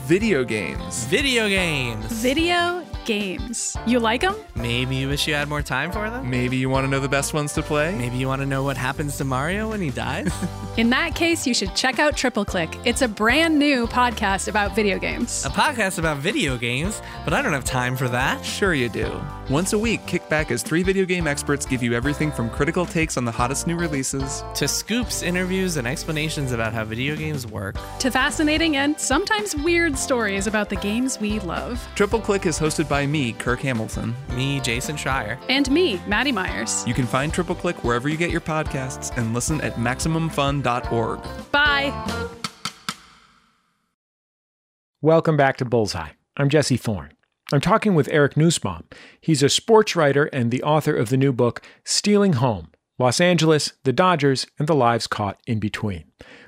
Video 0.08 0.44
games. 0.44 1.06
Video 1.06 1.48
games. 1.48 2.12
Video 2.24 2.87
games. 3.08 3.76
You 3.88 4.00
like 4.00 4.22
them? 4.22 4.36
Maybe 4.56 4.98
you 4.98 5.08
wish 5.08 5.28
you 5.28 5.34
had 5.34 5.48
more 5.48 5.62
time 5.62 5.92
for 5.92 6.10
them? 6.10 6.30
Maybe 6.30 6.58
you 6.58 6.70
want 6.70 6.86
to 6.86 6.92
know 6.92 7.00
the 7.00 7.10
best 7.10 7.34
ones 7.34 7.54
to 7.54 7.64
play? 7.64 7.96
Maybe 7.96 8.18
you 8.18 8.28
want 8.28 8.42
to 8.42 8.46
know 8.46 8.64
what 8.64 8.76
happens 8.78 9.18
to 9.18 9.24
Mario 9.24 9.70
when 9.70 9.82
he 9.82 9.90
dies? 9.90 10.32
In 10.78 10.92
that 10.92 11.16
case, 11.16 11.48
you 11.48 11.54
should 11.56 11.74
check 11.74 11.98
out 11.98 12.16
Triple 12.16 12.46
Click. 12.46 12.78
It's 12.86 13.02
a 13.02 13.08
brand 13.08 13.58
new 13.58 13.88
podcast 13.88 14.48
about 14.48 14.76
video 14.76 15.00
games. 15.00 15.46
A 15.46 15.50
podcast 15.50 15.98
about 15.98 16.18
video 16.18 16.58
games, 16.58 17.02
but 17.24 17.34
I 17.34 17.42
don't 17.42 17.54
have 17.54 17.64
time 17.64 17.96
for 17.96 18.08
that. 18.10 18.46
Sure, 18.46 18.74
you 18.74 18.90
do. 18.90 19.10
Once 19.50 19.72
a 19.72 19.80
week, 19.80 20.06
kick 20.06 20.28
back 20.28 20.52
as 20.52 20.62
three 20.62 20.84
video 20.84 21.06
game 21.06 21.26
experts 21.26 21.66
give 21.66 21.82
you 21.82 21.94
everything 21.94 22.32
from 22.32 22.50
critical 22.50 22.86
takes 22.86 23.16
on 23.16 23.24
the 23.24 23.32
hottest 23.32 23.66
new 23.66 23.78
releases 23.78 24.44
to 24.54 24.68
scoops, 24.68 25.24
interviews, 25.24 25.78
and 25.78 25.88
explanations 25.88 26.52
about 26.52 26.74
how 26.74 26.84
video 26.84 27.16
games 27.16 27.48
work, 27.48 27.78
to 28.00 28.12
fascinating 28.12 28.76
and 28.76 29.00
sometimes 29.00 29.56
weird 29.56 29.98
stories 29.98 30.46
about 30.46 30.70
the 30.70 30.76
games 30.76 31.20
we 31.20 31.40
love. 31.40 31.88
Triple 31.96 32.20
Click 32.20 32.46
is 32.46 32.60
hosted 32.60 32.90
by 32.90 32.97
me, 33.06 33.34
Kirk 33.34 33.60
Hamilton, 33.60 34.16
me, 34.36 34.60
Jason 34.62 34.96
Schreier, 34.96 35.38
and 35.50 35.70
me, 35.70 36.02
Maddie 36.08 36.32
Myers. 36.32 36.84
You 36.88 36.94
can 36.94 37.06
find 37.06 37.34
Triple 37.34 37.56
Click 37.56 37.84
wherever 37.84 38.10
you 38.10 38.18
get 38.18 38.32
your 38.32 38.42
podcasts 38.42 39.16
and 39.18 39.34
listen 39.34 39.62
at 39.62 39.76
MaximumFun.org. 39.76 41.52
Bye. 41.52 42.30
Welcome 45.02 45.38
back 45.38 45.58
to 45.58 45.66
Bullseye. 45.66 46.12
I'm 46.38 46.50
Jesse 46.50 46.78
Thorn. 46.78 47.14
I'm 47.54 47.62
talking 47.62 47.96
with 47.96 48.10
Eric 48.12 48.34
Nusbaum. 48.36 48.84
He's 49.22 49.44
a 49.44 49.50
sports 49.50 49.96
writer 49.96 50.26
and 50.26 50.52
the 50.52 50.64
author 50.64 50.96
of 50.96 51.10
the 51.10 51.18
new 51.18 51.32
book, 51.32 51.62
Stealing 51.86 52.34
Home 52.34 52.70
Los 53.00 53.22
Angeles, 53.22 53.74
the 53.84 53.94
Dodgers, 53.94 54.48
and 54.58 54.68
the 54.68 54.76
Lives 54.76 55.06
Caught 55.06 55.40
in 55.46 55.60
Between. 55.60 56.06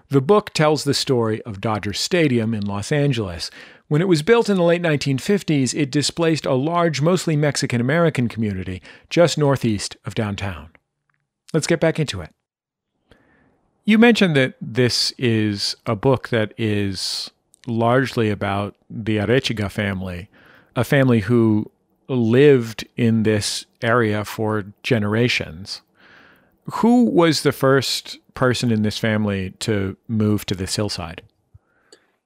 The 0.10 0.22
book 0.22 0.54
tells 0.54 0.84
the 0.84 0.96
story 0.96 1.40
of 1.44 1.62
Dodger 1.62 1.94
Stadium 1.94 2.56
in 2.56 2.66
Los 2.66 2.92
Angeles. 2.92 3.52
When 3.90 4.02
it 4.02 4.08
was 4.08 4.24
built 4.24 4.50
in 4.50 4.58
the 4.58 4.64
late 4.64 4.82
1950s, 4.82 5.80
it 5.80 5.92
displaced 5.92 6.48
a 6.48 6.54
large, 6.54 7.00
mostly 7.00 7.36
Mexican 7.36 7.80
American 7.80 8.28
community 8.28 8.82
just 9.10 9.38
northeast 9.38 9.98
of 10.06 10.16
downtown. 10.16 10.72
Let's 11.54 11.68
get 11.68 11.80
back 11.80 12.00
into 12.00 12.22
it. 12.22 12.34
You 13.86 14.00
mentioned 14.00 14.36
that 14.36 14.56
this 14.60 15.12
is 15.20 15.76
a 15.86 15.96
book 15.96 16.30
that 16.30 16.54
is 16.58 17.30
largely 17.68 18.32
about 18.32 18.76
the 18.90 19.18
Arechiga 19.18 19.70
family 19.70 20.30
a 20.76 20.84
family 20.84 21.20
who 21.20 21.70
lived 22.08 22.88
in 22.96 23.24
this 23.24 23.66
area 23.82 24.24
for 24.24 24.66
generations. 24.82 25.82
Who 26.76 27.06
was 27.06 27.44
the 27.44 27.52
first 27.52 28.18
person 28.40 28.72
in 28.72 28.84
this 28.84 28.98
family 28.98 29.52
to 29.60 29.98
move 30.08 30.46
to 30.46 30.56
this 30.56 30.78
hillside? 30.78 31.22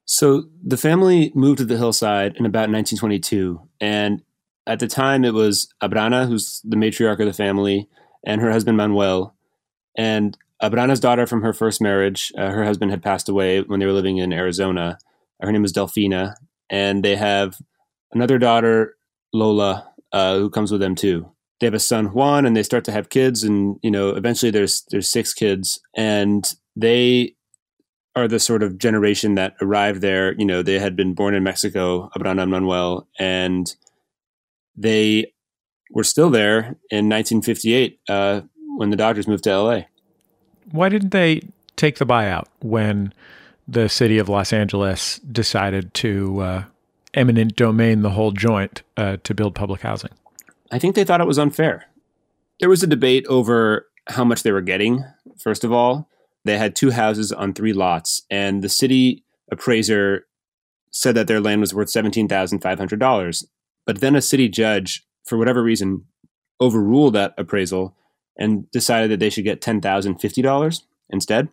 So 0.05 0.43
the 0.63 0.77
family 0.77 1.31
moved 1.33 1.57
to 1.57 1.65
the 1.65 1.75
hillside 1.75 2.35
in 2.35 2.45
about 2.45 2.69
1922. 2.69 3.59
And 3.81 4.21
at 4.67 4.77
the 4.77 4.87
time, 4.87 5.25
it 5.25 5.33
was 5.33 5.73
Abrana, 5.81 6.27
who's 6.27 6.61
the 6.63 6.75
matriarch 6.75 7.19
of 7.19 7.25
the 7.25 7.33
family, 7.33 7.89
and 8.23 8.41
her 8.41 8.51
husband 8.51 8.77
Manuel. 8.77 9.35
And 9.97 10.37
Abrana's 10.61 10.99
daughter 10.99 11.25
from 11.25 11.41
her 11.41 11.51
first 11.51 11.81
marriage, 11.81 12.31
uh, 12.37 12.51
her 12.51 12.63
husband 12.63 12.91
had 12.91 13.01
passed 13.01 13.27
away 13.27 13.61
when 13.61 13.79
they 13.79 13.87
were 13.87 13.91
living 13.91 14.17
in 14.17 14.31
Arizona. 14.31 14.99
Her 15.41 15.51
name 15.51 15.65
is 15.65 15.73
Delfina. 15.73 16.35
And 16.69 17.03
they 17.03 17.15
have 17.15 17.57
another 18.11 18.37
daughter, 18.37 18.95
Lola, 19.33 19.91
uh, 20.11 20.37
who 20.37 20.51
comes 20.51 20.71
with 20.71 20.79
them 20.79 20.93
too. 20.93 21.32
They 21.63 21.67
have 21.67 21.73
a 21.73 21.79
son, 21.79 22.07
Juan, 22.07 22.45
and 22.45 22.57
they 22.57 22.61
start 22.61 22.83
to 22.83 22.91
have 22.91 23.07
kids, 23.07 23.41
and 23.41 23.79
you 23.81 23.89
know, 23.89 24.09
eventually 24.09 24.51
there's 24.51 24.83
there's 24.91 25.09
six 25.09 25.33
kids, 25.33 25.79
and 25.95 26.43
they 26.75 27.35
are 28.17 28.27
the 28.27 28.37
sort 28.37 28.63
of 28.63 28.77
generation 28.77 29.35
that 29.35 29.55
arrived 29.61 30.01
there. 30.01 30.33
You 30.33 30.43
know, 30.43 30.61
they 30.61 30.77
had 30.77 30.97
been 30.97 31.13
born 31.13 31.33
in 31.33 31.41
Mexico, 31.41 32.09
Abrana 32.17 32.49
Manuel, 32.49 33.07
and 33.17 33.73
they 34.75 35.31
were 35.89 36.03
still 36.03 36.29
there 36.29 36.75
in 36.91 37.07
1958 37.07 37.97
uh, 38.09 38.41
when 38.75 38.89
the 38.89 38.97
Dodgers 38.97 39.25
moved 39.25 39.45
to 39.45 39.57
LA. 39.57 39.83
Why 40.69 40.89
didn't 40.89 41.11
they 41.11 41.43
take 41.77 41.97
the 41.97 42.05
buyout 42.05 42.47
when 42.59 43.13
the 43.69 43.87
city 43.87 44.17
of 44.17 44.27
Los 44.27 44.51
Angeles 44.51 45.19
decided 45.19 45.93
to 45.93 46.41
uh, 46.41 46.63
eminent 47.13 47.55
domain 47.55 48.01
the 48.01 48.09
whole 48.09 48.33
joint 48.33 48.81
uh, 48.97 49.15
to 49.23 49.33
build 49.33 49.55
public 49.55 49.79
housing? 49.79 50.11
I 50.73 50.79
think 50.79 50.95
they 50.95 51.03
thought 51.03 51.21
it 51.21 51.27
was 51.27 51.37
unfair. 51.37 51.85
There 52.59 52.67
was 52.67 52.81
a 52.81 52.87
debate 52.87 53.27
over 53.27 53.85
how 54.07 54.25
much 54.25 54.41
they 54.41 54.51
were 54.51 54.59
getting, 54.59 55.05
first 55.37 55.63
of 55.63 55.71
all. 55.71 56.09
They 56.45 56.57
had 56.57 56.75
two 56.75 56.89
houses 56.89 57.31
on 57.31 57.53
three 57.53 57.73
lots, 57.73 58.23
and 58.31 58.63
the 58.63 58.69
city 58.69 59.23
appraiser 59.51 60.25
said 60.89 61.13
that 61.13 61.27
their 61.27 61.39
land 61.39 61.61
was 61.61 61.75
worth 61.75 61.89
$17,500. 61.89 63.45
But 63.85 64.01
then 64.01 64.15
a 64.15 64.21
city 64.21 64.49
judge, 64.49 65.05
for 65.23 65.37
whatever 65.37 65.61
reason, 65.61 66.05
overruled 66.59 67.13
that 67.13 67.35
appraisal 67.37 67.95
and 68.35 68.69
decided 68.71 69.11
that 69.11 69.19
they 69.19 69.29
should 69.29 69.43
get 69.43 69.61
$10,050 69.61 70.81
instead. 71.11 71.49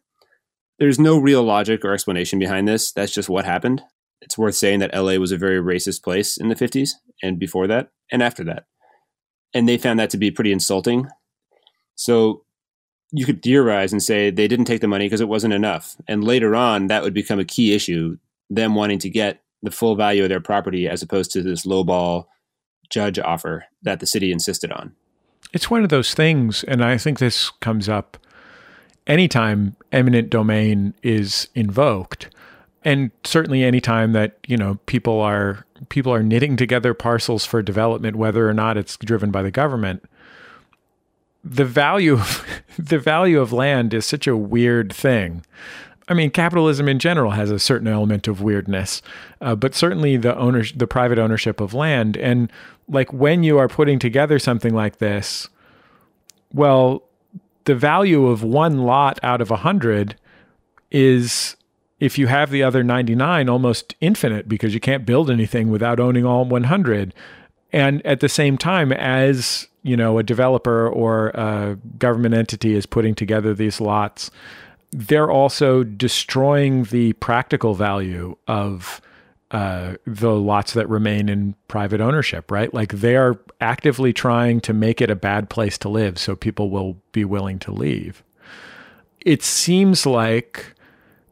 There's 0.79 0.99
no 0.99 1.19
real 1.19 1.43
logic 1.43 1.85
or 1.85 1.93
explanation 1.93 2.39
behind 2.39 2.67
this. 2.67 2.91
That's 2.91 3.13
just 3.13 3.29
what 3.29 3.45
happened. 3.45 3.83
It's 4.23 4.39
worth 4.39 4.55
saying 4.55 4.79
that 4.79 4.95
LA 4.95 5.17
was 5.17 5.31
a 5.31 5.37
very 5.37 5.61
racist 5.61 6.03
place 6.03 6.39
in 6.39 6.49
the 6.49 6.55
50s 6.55 6.93
and 7.23 7.39
before 7.39 7.67
that 7.67 7.91
and 8.11 8.23
after 8.23 8.43
that. 8.45 8.65
And 9.55 9.69
they 9.69 9.79
found 9.79 9.99
that 9.99 10.11
to 10.11 10.17
be 10.17 10.31
pretty 10.31 10.53
insulting. 10.53 11.09
So 11.95 12.45
you 13.13 13.27
could 13.27 13.43
theorize 13.43 13.93
and 13.93 14.03
say 14.03 14.31
they 14.31 14.49
didn't 14.49 14.67
take 14.67 14.81
the 14.81 14.89
money 14.89 15.07
because 15.07 15.21
it 15.21 15.29
wasn't 15.29 15.55
enough. 15.55 15.97
And 16.07 16.23
later 16.23 16.55
on, 16.55 16.87
that 16.87 17.03
would 17.03 17.15
become 17.15 17.41
a 17.41 17.45
key 17.45 17.75
issue 17.75 18.17
them 18.49 18.75
wanting 18.75 18.99
to 19.01 19.11
get 19.11 19.43
the 19.63 19.71
full 19.71 19.97
value 19.97 20.23
of 20.23 20.29
their 20.29 20.41
property 20.41 20.89
as 20.89 21.03
opposed 21.03 21.31
to 21.33 21.43
this 21.43 21.67
lowball 21.67 22.27
judge 22.89 23.19
offer 23.19 23.65
that 23.83 24.01
the 24.01 24.07
city 24.07 24.33
insisted 24.33 24.73
on. 24.73 24.93
It's 25.53 25.71
one 25.71 25.83
of 25.83 25.89
those 25.89 26.15
things, 26.15 26.65
and 26.65 26.83
I 26.85 26.97
think 26.97 27.19
this 27.19 27.51
comes 27.61 27.89
up 27.89 28.17
anytime 29.07 29.77
eminent 29.93 30.31
domain 30.31 30.95
is 31.03 31.49
invoked 31.55 32.31
and 32.85 33.11
certainly 33.25 33.63
anytime 33.63 34.13
that 34.13 34.39
you 34.47 34.57
know 34.57 34.79
people 34.87 35.21
are 35.21 35.67
people 35.89 36.13
are 36.13 36.23
knitting 36.23 36.57
together 36.57 36.95
parcels 36.95 37.45
for 37.45 37.63
development 37.63 38.17
whether 38.17 38.49
or 38.49 38.55
not 38.55 38.77
it's 38.77 38.97
driven 38.99 39.31
by 39.31 39.43
the 39.43 39.51
government 39.51 40.05
the 41.45 41.65
value 41.65 42.15
of, 42.15 42.47
the 42.79 42.99
value 42.99 43.41
of 43.41 43.53
land 43.53 43.95
is 43.95 44.07
such 44.07 44.27
a 44.27 44.37
weird 44.37 44.93
thing. 44.93 45.45
I 46.09 46.15
mean, 46.15 46.31
capitalism 46.31 46.89
in 46.89 46.99
general 46.99 47.31
has 47.33 47.51
a 47.51 47.59
certain 47.59 47.87
element 47.87 48.27
of 48.27 48.43
weirdness, 48.43 49.01
uh, 49.41 49.55
but 49.55 49.75
certainly 49.75 50.17
the 50.17 50.37
owner, 50.37 50.65
the 50.75 50.89
private 50.89 51.19
ownership 51.19 51.61
of 51.61 51.73
land, 51.73 52.17
and 52.17 52.51
like 52.89 53.13
when 53.13 53.45
you 53.45 53.59
are 53.59 53.69
putting 53.69 54.01
together 54.01 54.41
something 54.41 54.75
like 54.75 54.99
this, 54.99 55.49
well, 56.53 57.05
the 57.65 57.77
value 57.77 58.27
of 58.27 58.43
one 58.43 58.79
lot 58.79 59.21
out 59.23 59.41
of 59.41 59.53
a 59.53 59.57
hundred 59.59 60.17
is 60.91 61.55
if 62.01 62.19
you 62.19 62.27
have 62.27 62.51
the 62.51 62.63
other 62.63 62.83
99 62.83 63.49
almost 63.49 63.95
infinite 64.01 64.49
because 64.49 64.75
you 64.75 64.81
can't 64.81 65.07
build 65.07 65.31
anything 65.31 65.71
without 65.71 66.01
owning 66.01 66.25
all 66.25 66.45
100 66.45 67.15
and 67.73 68.05
at 68.05 68.21
the 68.21 68.29
same 68.29 68.59
time 68.59 68.91
as 68.93 69.69
you 69.83 69.97
know 69.97 70.19
a 70.19 70.23
developer 70.23 70.89
or 70.89 71.29
a 71.29 71.79
government 71.99 72.35
entity 72.35 72.75
is 72.75 72.87
putting 72.87 73.15
together 73.15 73.55
these 73.55 73.81
lots 73.81 74.31
they're 74.93 75.31
also 75.31 75.85
destroying 75.85 76.85
the 76.85 77.13
practical 77.15 77.75
value 77.75 78.37
of 78.49 79.01
uh, 79.53 79.95
the 80.07 80.35
lots 80.35 80.75
that 80.75 80.89
remain 80.89 81.29
in 81.29 81.55
private 81.69 82.01
ownership, 82.01 82.51
right? 82.51 82.73
Like 82.73 82.93
they 82.93 83.17
are 83.17 83.39
actively 83.61 84.13
trying 84.13 84.61
to 84.63 84.73
make 84.73 85.01
it 85.01 85.11
a 85.11 85.17
bad 85.17 85.51
place 85.51 85.77
to 85.79 85.89
live 85.89 86.19
so 86.19 86.37
people 86.37 86.71
will 86.71 86.97
be 87.13 87.25
willing 87.25 87.59
to 87.61 87.73
leave. 87.73 88.23
It 89.21 89.43
seems 89.43 90.07
like 90.07 90.75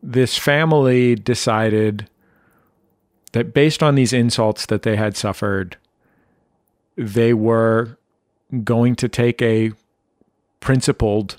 this 0.09 0.39
family 0.39 1.15
decided 1.15 2.09
that 3.33 3.53
based 3.53 3.83
on 3.83 3.95
these 3.95 4.15
insults 4.15 4.65
that 4.65 4.81
they 4.81 4.97
had 4.97 5.15
suffered, 5.15 5.77
they 6.97 7.35
were 7.35 7.99
going 8.65 8.97
to 8.97 9.07
take 9.07 9.43
a 9.43 9.73
principled 10.61 11.37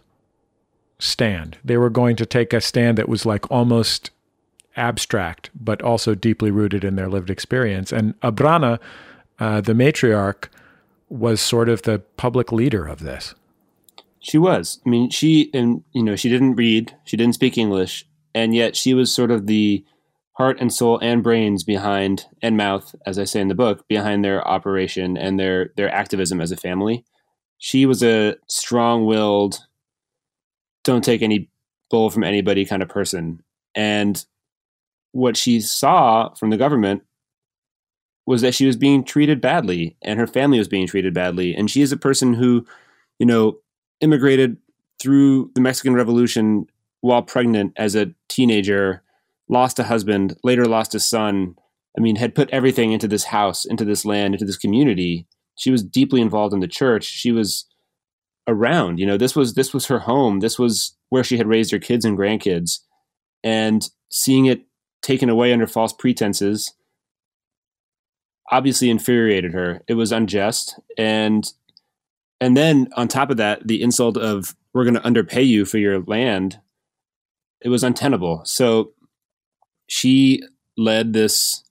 stand. 1.00 1.58
They 1.66 1.78
were 1.78 1.90
going 1.90 2.16
to 2.18 2.28
take 2.28 2.54
a 2.54 2.62
stand 2.62 3.00
that 3.00 3.10
was 3.10 3.26
like 3.26 3.50
almost 3.50 4.12
abstract, 4.76 5.50
but 5.60 5.82
also 5.82 6.14
deeply 6.14 6.52
rooted 6.52 6.84
in 6.84 6.96
their 6.96 7.10
lived 7.10 7.32
experience. 7.32 7.92
And 7.92 8.20
Abrana, 8.22 8.78
uh, 9.40 9.62
the 9.62 9.74
matriarch, 9.74 10.48
was 11.10 11.42
sort 11.42 11.70
of 11.70 11.82
the 11.82 11.98
public 12.18 12.52
leader 12.52 12.86
of 12.86 13.00
this. 13.00 13.34
She 14.20 14.38
was. 14.38 14.80
I 14.86 14.90
mean, 14.90 15.10
she 15.10 15.50
and 15.56 15.84
you 15.92 16.04
know 16.04 16.16
she 16.16 16.30
didn't 16.30 16.56
read, 16.56 16.96
she 17.04 17.18
didn't 17.18 17.34
speak 17.34 17.58
English, 17.58 18.06
and 18.34 18.56
yet 18.56 18.76
she 18.76 18.94
was 18.94 19.14
sort 19.14 19.32
of 19.32 19.48
the 19.48 19.84
heart 20.34 20.58
and 20.60 20.74
soul 20.74 20.98
and 21.00 21.22
brains 21.22 21.64
behind 21.64 22.26
and 22.42 22.56
mouth, 22.56 22.96
as 23.06 23.20
I 23.20 23.26
say 23.26 23.42
in 23.42 23.50
the 23.50 23.56
book, 23.56 23.88
behind 23.88 24.24
their 24.24 24.48
operation 24.48 25.18
and 25.18 25.40
their 25.40 25.72
their 25.76 25.94
activism 25.94 26.40
as 26.42 26.52
a 26.52 26.58
family. 26.58 27.04
She 27.58 27.86
was 27.86 28.02
a 28.02 28.36
strong-willed, 28.48 29.60
don't 30.84 31.04
take 31.04 31.22
any 31.22 31.50
bull 31.90 32.10
from 32.10 32.24
anybody 32.24 32.66
kind 32.66 32.82
of 32.82 32.90
person, 32.90 33.44
and 33.76 34.26
what 35.12 35.36
she 35.36 35.60
saw 35.60 36.34
from 36.36 36.50
the 36.52 36.58
government 36.58 37.04
was 38.26 38.42
that 38.42 38.54
she 38.54 38.68
was 38.68 38.76
being 38.76 39.04
treated 39.04 39.42
badly 39.42 39.98
and 40.04 40.20
her 40.20 40.28
family 40.28 40.60
was 40.60 40.68
being 40.68 40.86
treated 40.86 41.16
badly. 41.16 41.56
And 41.56 41.70
she 41.70 41.82
is 41.82 41.92
a 41.92 41.98
person 41.98 42.36
who, 42.36 42.64
you 43.18 43.26
know, 43.26 43.58
immigrated 44.02 44.58
through 45.02 45.50
the 45.56 45.62
Mexican 45.62 45.96
Revolution 45.96 46.68
while 47.02 47.22
pregnant 47.22 47.74
as 47.78 47.96
a 47.96 48.14
teenager, 48.28 49.04
lost 49.48 49.80
a 49.80 49.84
husband, 49.84 50.38
later 50.44 50.66
lost 50.66 50.96
a 50.96 51.00
son. 51.00 51.56
I 51.98 52.02
mean, 52.02 52.18
had 52.18 52.36
put 52.36 52.50
everything 52.52 52.92
into 52.92 53.08
this 53.08 53.26
house, 53.26 53.66
into 53.66 53.86
this 53.86 54.06
land, 54.06 54.34
into 54.34 54.46
this 54.46 54.58
community. 54.58 55.28
She 55.56 55.72
was 55.72 55.84
deeply 55.84 56.22
involved 56.22 56.54
in 56.54 56.60
the 56.60 56.68
church. 56.68 57.06
She 57.06 57.32
was 57.32 57.66
around, 58.48 59.00
you 59.00 59.06
know, 59.06 59.18
this 59.18 59.36
was 59.36 59.54
this 59.54 59.74
was 59.74 59.88
her 59.88 60.00
home. 60.00 60.40
This 60.40 60.58
was 60.58 60.96
where 61.10 61.24
she 61.24 61.38
had 61.38 61.48
raised 61.48 61.72
her 61.72 61.80
kids 61.80 62.06
and 62.06 62.18
grandkids. 62.18 62.80
And 63.44 63.88
seeing 64.10 64.46
it 64.46 64.66
taken 65.02 65.30
away 65.30 65.54
under 65.54 65.68
false 65.68 65.94
pretenses 65.94 66.74
obviously 68.52 68.90
infuriated 68.90 69.54
her. 69.54 69.82
It 69.88 69.94
was 69.94 70.12
unjust. 70.12 70.80
And 70.98 71.52
and 72.42 72.56
then 72.56 72.88
on 72.96 73.08
top 73.08 73.30
of 73.30 73.38
that, 73.38 73.68
the 73.68 73.82
insult 73.82 74.18
of 74.18 74.56
we're 74.74 74.86
going 74.86 74.96
to 74.96 75.06
underpay 75.06 75.44
you 75.44 75.66
for 75.66 75.78
your 75.78 76.02
land, 76.02 76.60
it 77.62 77.70
was 77.70 77.84
untenable. 77.84 78.42
So 78.46 78.94
she 79.88 80.44
led 80.78 81.14
this 81.14 81.64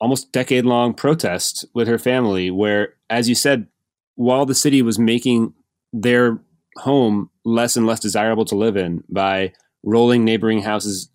almost 0.00 0.32
decade 0.32 0.64
long 0.64 0.92
protest 0.94 1.64
with 1.74 1.86
her 1.86 1.98
family 1.98 2.50
where 2.50 2.94
as 3.08 3.28
you 3.28 3.36
said 3.36 3.68
while 4.16 4.44
the 4.44 4.54
city 4.54 4.82
was 4.82 4.98
making 4.98 5.54
their 5.92 6.40
home 6.78 7.30
less 7.44 7.76
and 7.76 7.86
less 7.86 8.00
desirable 8.00 8.44
to 8.44 8.56
live 8.56 8.76
in 8.76 9.04
by 9.08 9.52
rolling 9.84 10.24
neighboring 10.24 10.62
houses 10.62 11.08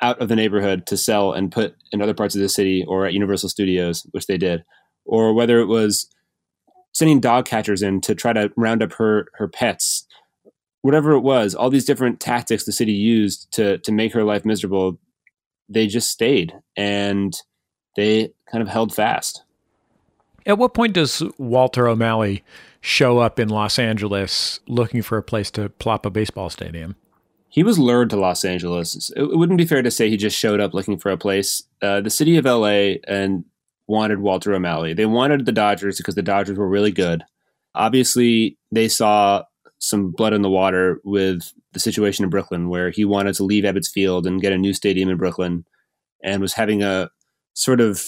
out 0.00 0.20
of 0.20 0.28
the 0.28 0.36
neighborhood 0.36 0.86
to 0.86 0.96
sell 0.96 1.32
and 1.32 1.52
put 1.52 1.74
in 1.92 2.02
other 2.02 2.14
parts 2.14 2.34
of 2.34 2.40
the 2.40 2.48
city 2.48 2.84
or 2.86 3.06
at 3.06 3.12
Universal 3.12 3.48
Studios, 3.48 4.06
which 4.10 4.26
they 4.26 4.36
did, 4.36 4.64
or 5.04 5.32
whether 5.32 5.60
it 5.60 5.66
was 5.66 6.08
sending 6.92 7.20
dog 7.20 7.46
catchers 7.46 7.82
in 7.82 8.00
to 8.02 8.14
try 8.14 8.32
to 8.32 8.52
round 8.56 8.82
up 8.82 8.92
her 8.94 9.28
her 9.34 9.48
pets, 9.48 10.06
whatever 10.82 11.12
it 11.12 11.20
was, 11.20 11.54
all 11.54 11.70
these 11.70 11.84
different 11.84 12.20
tactics 12.20 12.64
the 12.64 12.72
city 12.72 12.92
used 12.92 13.50
to 13.52 13.78
to 13.78 13.92
make 13.92 14.12
her 14.12 14.24
life 14.24 14.44
miserable, 14.44 14.98
they 15.68 15.86
just 15.86 16.10
stayed 16.10 16.54
and 16.76 17.34
they 17.96 18.32
kind 18.50 18.62
of 18.62 18.68
held 18.68 18.94
fast. 18.94 19.42
At 20.44 20.58
what 20.58 20.74
point 20.74 20.94
does 20.94 21.22
Walter 21.38 21.88
O'Malley 21.88 22.44
show 22.80 23.18
up 23.18 23.38
in 23.38 23.48
Los 23.48 23.78
Angeles 23.78 24.60
looking 24.66 25.02
for 25.02 25.16
a 25.16 25.22
place 25.22 25.50
to 25.52 25.68
plop 25.68 26.04
a 26.04 26.10
baseball 26.10 26.50
stadium? 26.50 26.96
he 27.52 27.62
was 27.62 27.78
lured 27.78 28.08
to 28.08 28.16
Los 28.16 28.46
Angeles. 28.46 29.12
It, 29.14 29.36
wouldn't 29.36 29.58
be 29.58 29.66
fair 29.66 29.82
to 29.82 29.90
say 29.90 30.08
he 30.08 30.16
just 30.16 30.38
showed 30.38 30.58
up 30.58 30.72
looking 30.72 30.96
for 30.96 31.10
a 31.10 31.18
place. 31.18 31.62
Uh, 31.82 32.00
the 32.00 32.08
city 32.08 32.38
of 32.38 32.46
LA 32.46 32.94
and 33.06 33.44
wanted 33.86 34.20
Walter 34.20 34.54
O'Malley. 34.54 34.94
They 34.94 35.04
wanted 35.04 35.44
the 35.44 35.52
Dodgers 35.52 35.98
because 35.98 36.14
the 36.14 36.22
Dodgers 36.22 36.56
were 36.56 36.66
really 36.66 36.92
good. 36.92 37.24
Obviously, 37.74 38.56
they 38.70 38.88
saw 38.88 39.42
some 39.82 40.12
blood 40.12 40.32
in 40.32 40.42
the 40.42 40.50
water 40.50 41.00
with 41.02 41.52
the 41.72 41.80
situation 41.80 42.22
in 42.22 42.30
Brooklyn, 42.30 42.68
where 42.68 42.90
he 42.90 43.04
wanted 43.04 43.34
to 43.34 43.44
leave 43.44 43.64
Ebbets 43.64 43.90
Field 43.90 44.26
and 44.26 44.40
get 44.40 44.52
a 44.52 44.58
new 44.58 44.72
stadium 44.72 45.08
in 45.08 45.16
Brooklyn, 45.16 45.64
and 46.22 46.40
was 46.40 46.54
having 46.54 46.82
a 46.82 47.10
sort 47.54 47.80
of 47.80 48.04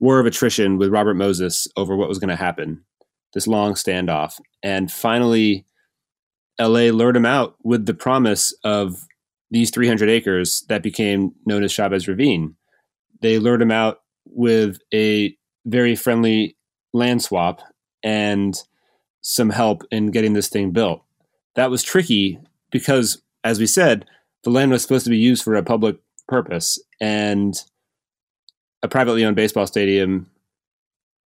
war 0.00 0.18
of 0.18 0.26
attrition 0.26 0.78
with 0.78 0.88
Robert 0.88 1.14
Moses 1.14 1.68
over 1.76 1.94
what 1.94 2.08
was 2.08 2.18
going 2.18 2.30
to 2.30 2.36
happen. 2.36 2.82
This 3.34 3.46
long 3.46 3.74
standoff, 3.74 4.40
and 4.62 4.90
finally 4.90 5.66
LA 6.58 6.88
lured 6.90 7.16
him 7.16 7.26
out 7.26 7.56
with 7.62 7.84
the 7.84 7.92
promise 7.92 8.54
of 8.64 9.06
these 9.50 9.70
300 9.70 10.08
acres 10.08 10.64
that 10.70 10.82
became 10.82 11.32
known 11.44 11.62
as 11.62 11.72
Chavez 11.72 12.08
Ravine. 12.08 12.56
They 13.20 13.38
lured 13.38 13.60
him 13.60 13.70
out 13.70 13.98
with 14.24 14.78
a 14.94 15.36
very 15.66 15.94
friendly 15.94 16.56
land 16.94 17.22
swap 17.22 17.60
and 18.02 18.58
some 19.20 19.50
help 19.50 19.84
in 19.90 20.10
getting 20.10 20.32
this 20.32 20.48
thing 20.48 20.70
built. 20.70 21.02
That 21.54 21.70
was 21.70 21.82
tricky 21.82 22.38
because, 22.70 23.22
as 23.44 23.58
we 23.58 23.66
said, 23.66 24.06
the 24.44 24.50
land 24.50 24.70
was 24.70 24.82
supposed 24.82 25.04
to 25.04 25.10
be 25.10 25.18
used 25.18 25.42
for 25.42 25.54
a 25.54 25.62
public 25.62 25.96
purpose, 26.28 26.78
and 27.00 27.54
a 28.82 28.88
privately 28.88 29.24
owned 29.24 29.36
baseball 29.36 29.66
stadium 29.66 30.30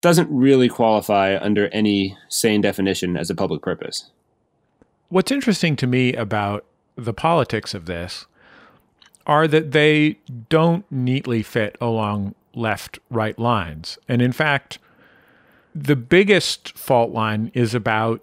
doesn't 0.00 0.28
really 0.30 0.68
qualify 0.68 1.38
under 1.40 1.68
any 1.68 2.16
sane 2.28 2.60
definition 2.60 3.16
as 3.16 3.30
a 3.30 3.34
public 3.34 3.62
purpose. 3.62 4.10
What's 5.08 5.30
interesting 5.30 5.76
to 5.76 5.86
me 5.86 6.14
about 6.14 6.64
the 6.96 7.12
politics 7.12 7.74
of 7.74 7.86
this 7.86 8.26
are 9.26 9.46
that 9.46 9.72
they 9.72 10.18
don't 10.48 10.90
neatly 10.90 11.42
fit 11.42 11.76
along 11.80 12.34
left 12.54 12.98
right 13.10 13.38
lines. 13.38 13.98
And 14.08 14.20
in 14.20 14.32
fact, 14.32 14.78
the 15.74 15.96
biggest 15.96 16.76
fault 16.76 17.12
line 17.12 17.50
is 17.54 17.74
about 17.74 18.22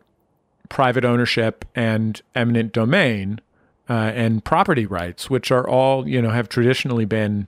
private 0.70 1.04
ownership 1.04 1.66
and 1.76 2.22
eminent 2.36 2.72
domain 2.72 3.42
uh, 3.90 3.94
and 4.14 4.46
property 4.46 4.86
rights, 4.86 5.30
which 5.30 5.52
are 5.52 5.68
all, 5.68 6.08
you 6.08 6.22
know, 6.22 6.30
have 6.30 6.48
traditionally 6.48 7.06
been 7.06 7.48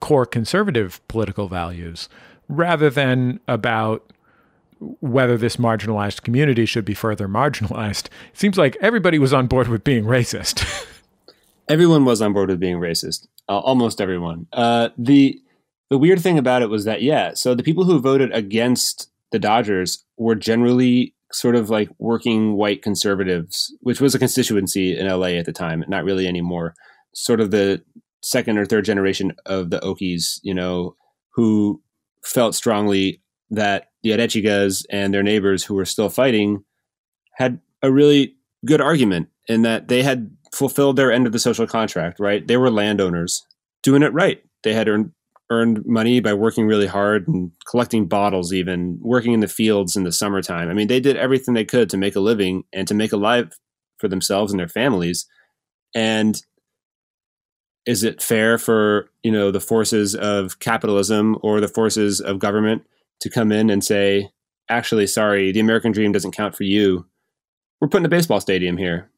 core 0.00 0.26
conservative 0.26 1.06
political 1.08 1.48
values, 1.48 2.08
rather 2.48 2.90
than 2.90 3.40
about 3.48 4.12
whether 5.00 5.38
this 5.38 5.56
marginalized 5.56 6.22
community 6.22 6.66
should 6.66 6.84
be 6.84 6.94
further 6.94 7.28
marginalized. 7.28 8.06
It 8.06 8.38
seems 8.38 8.58
like 8.58 8.76
everybody 8.80 9.18
was 9.18 9.32
on 9.32 9.46
board 9.46 9.68
with 9.68 9.84
being 9.84 10.04
racist. 10.04 10.64
everyone 11.68 12.04
was 12.04 12.20
on 12.20 12.32
board 12.32 12.50
with 12.50 12.60
being 12.60 12.78
racist. 12.78 13.26
Uh, 13.48 13.58
almost 13.58 14.00
everyone. 14.00 14.46
Uh, 14.52 14.90
the 14.98 15.40
the 15.88 15.98
weird 15.98 16.20
thing 16.20 16.38
about 16.38 16.62
it 16.62 16.70
was 16.70 16.84
that 16.84 17.02
yeah, 17.02 17.34
so 17.34 17.54
the 17.54 17.62
people 17.62 17.84
who 17.84 18.00
voted 18.00 18.32
against 18.32 19.11
the 19.32 19.38
Dodgers 19.38 20.04
were 20.16 20.34
generally 20.34 21.14
sort 21.32 21.56
of 21.56 21.70
like 21.70 21.88
working 21.98 22.54
white 22.54 22.82
conservatives, 22.82 23.74
which 23.80 24.00
was 24.00 24.14
a 24.14 24.18
constituency 24.18 24.96
in 24.96 25.08
LA 25.08 25.28
at 25.28 25.46
the 25.46 25.52
time, 25.52 25.84
not 25.88 26.04
really 26.04 26.28
anymore. 26.28 26.74
Sort 27.14 27.40
of 27.40 27.50
the 27.50 27.82
second 28.22 28.58
or 28.58 28.66
third 28.66 28.84
generation 28.84 29.32
of 29.46 29.70
the 29.70 29.80
Okies, 29.80 30.38
you 30.42 30.54
know, 30.54 30.94
who 31.34 31.82
felt 32.24 32.54
strongly 32.54 33.20
that 33.50 33.88
the 34.02 34.10
Arechigas 34.10 34.84
and 34.90 35.12
their 35.12 35.22
neighbors 35.22 35.64
who 35.64 35.74
were 35.74 35.84
still 35.84 36.08
fighting 36.08 36.64
had 37.36 37.60
a 37.82 37.90
really 37.90 38.36
good 38.64 38.80
argument 38.80 39.28
in 39.48 39.62
that 39.62 39.88
they 39.88 40.02
had 40.02 40.30
fulfilled 40.54 40.96
their 40.96 41.10
end 41.10 41.26
of 41.26 41.32
the 41.32 41.38
social 41.38 41.66
contract, 41.66 42.20
right? 42.20 42.46
They 42.46 42.56
were 42.56 42.70
landowners 42.70 43.44
doing 43.82 44.02
it 44.02 44.12
right. 44.12 44.42
They 44.62 44.74
had 44.74 44.88
earned 44.88 45.12
earned 45.52 45.84
money 45.84 46.20
by 46.20 46.32
working 46.32 46.66
really 46.66 46.86
hard 46.86 47.28
and 47.28 47.52
collecting 47.68 48.06
bottles, 48.06 48.52
even 48.52 48.98
working 49.00 49.32
in 49.32 49.40
the 49.40 49.48
fields 49.48 49.96
in 49.96 50.04
the 50.04 50.12
summertime. 50.12 50.70
I 50.70 50.74
mean, 50.74 50.88
they 50.88 51.00
did 51.00 51.16
everything 51.16 51.54
they 51.54 51.64
could 51.64 51.90
to 51.90 51.96
make 51.96 52.16
a 52.16 52.20
living 52.20 52.64
and 52.72 52.88
to 52.88 52.94
make 52.94 53.12
a 53.12 53.16
life 53.16 53.52
for 53.98 54.08
themselves 54.08 54.52
and 54.52 54.58
their 54.58 54.68
families. 54.68 55.26
And 55.94 56.40
is 57.84 58.02
it 58.02 58.22
fair 58.22 58.58
for 58.58 59.10
you 59.22 59.30
know 59.30 59.50
the 59.50 59.60
forces 59.60 60.14
of 60.14 60.58
capitalism 60.58 61.36
or 61.42 61.60
the 61.60 61.68
forces 61.68 62.20
of 62.20 62.38
government 62.38 62.82
to 63.20 63.30
come 63.30 63.52
in 63.52 63.70
and 63.70 63.84
say, 63.84 64.30
actually, 64.68 65.06
sorry, 65.06 65.52
the 65.52 65.60
American 65.60 65.92
dream 65.92 66.12
doesn't 66.12 66.32
count 66.32 66.56
for 66.56 66.64
you. 66.64 67.06
We're 67.80 67.88
putting 67.88 68.06
a 68.06 68.08
baseball 68.08 68.40
stadium 68.40 68.76
here 68.76 69.11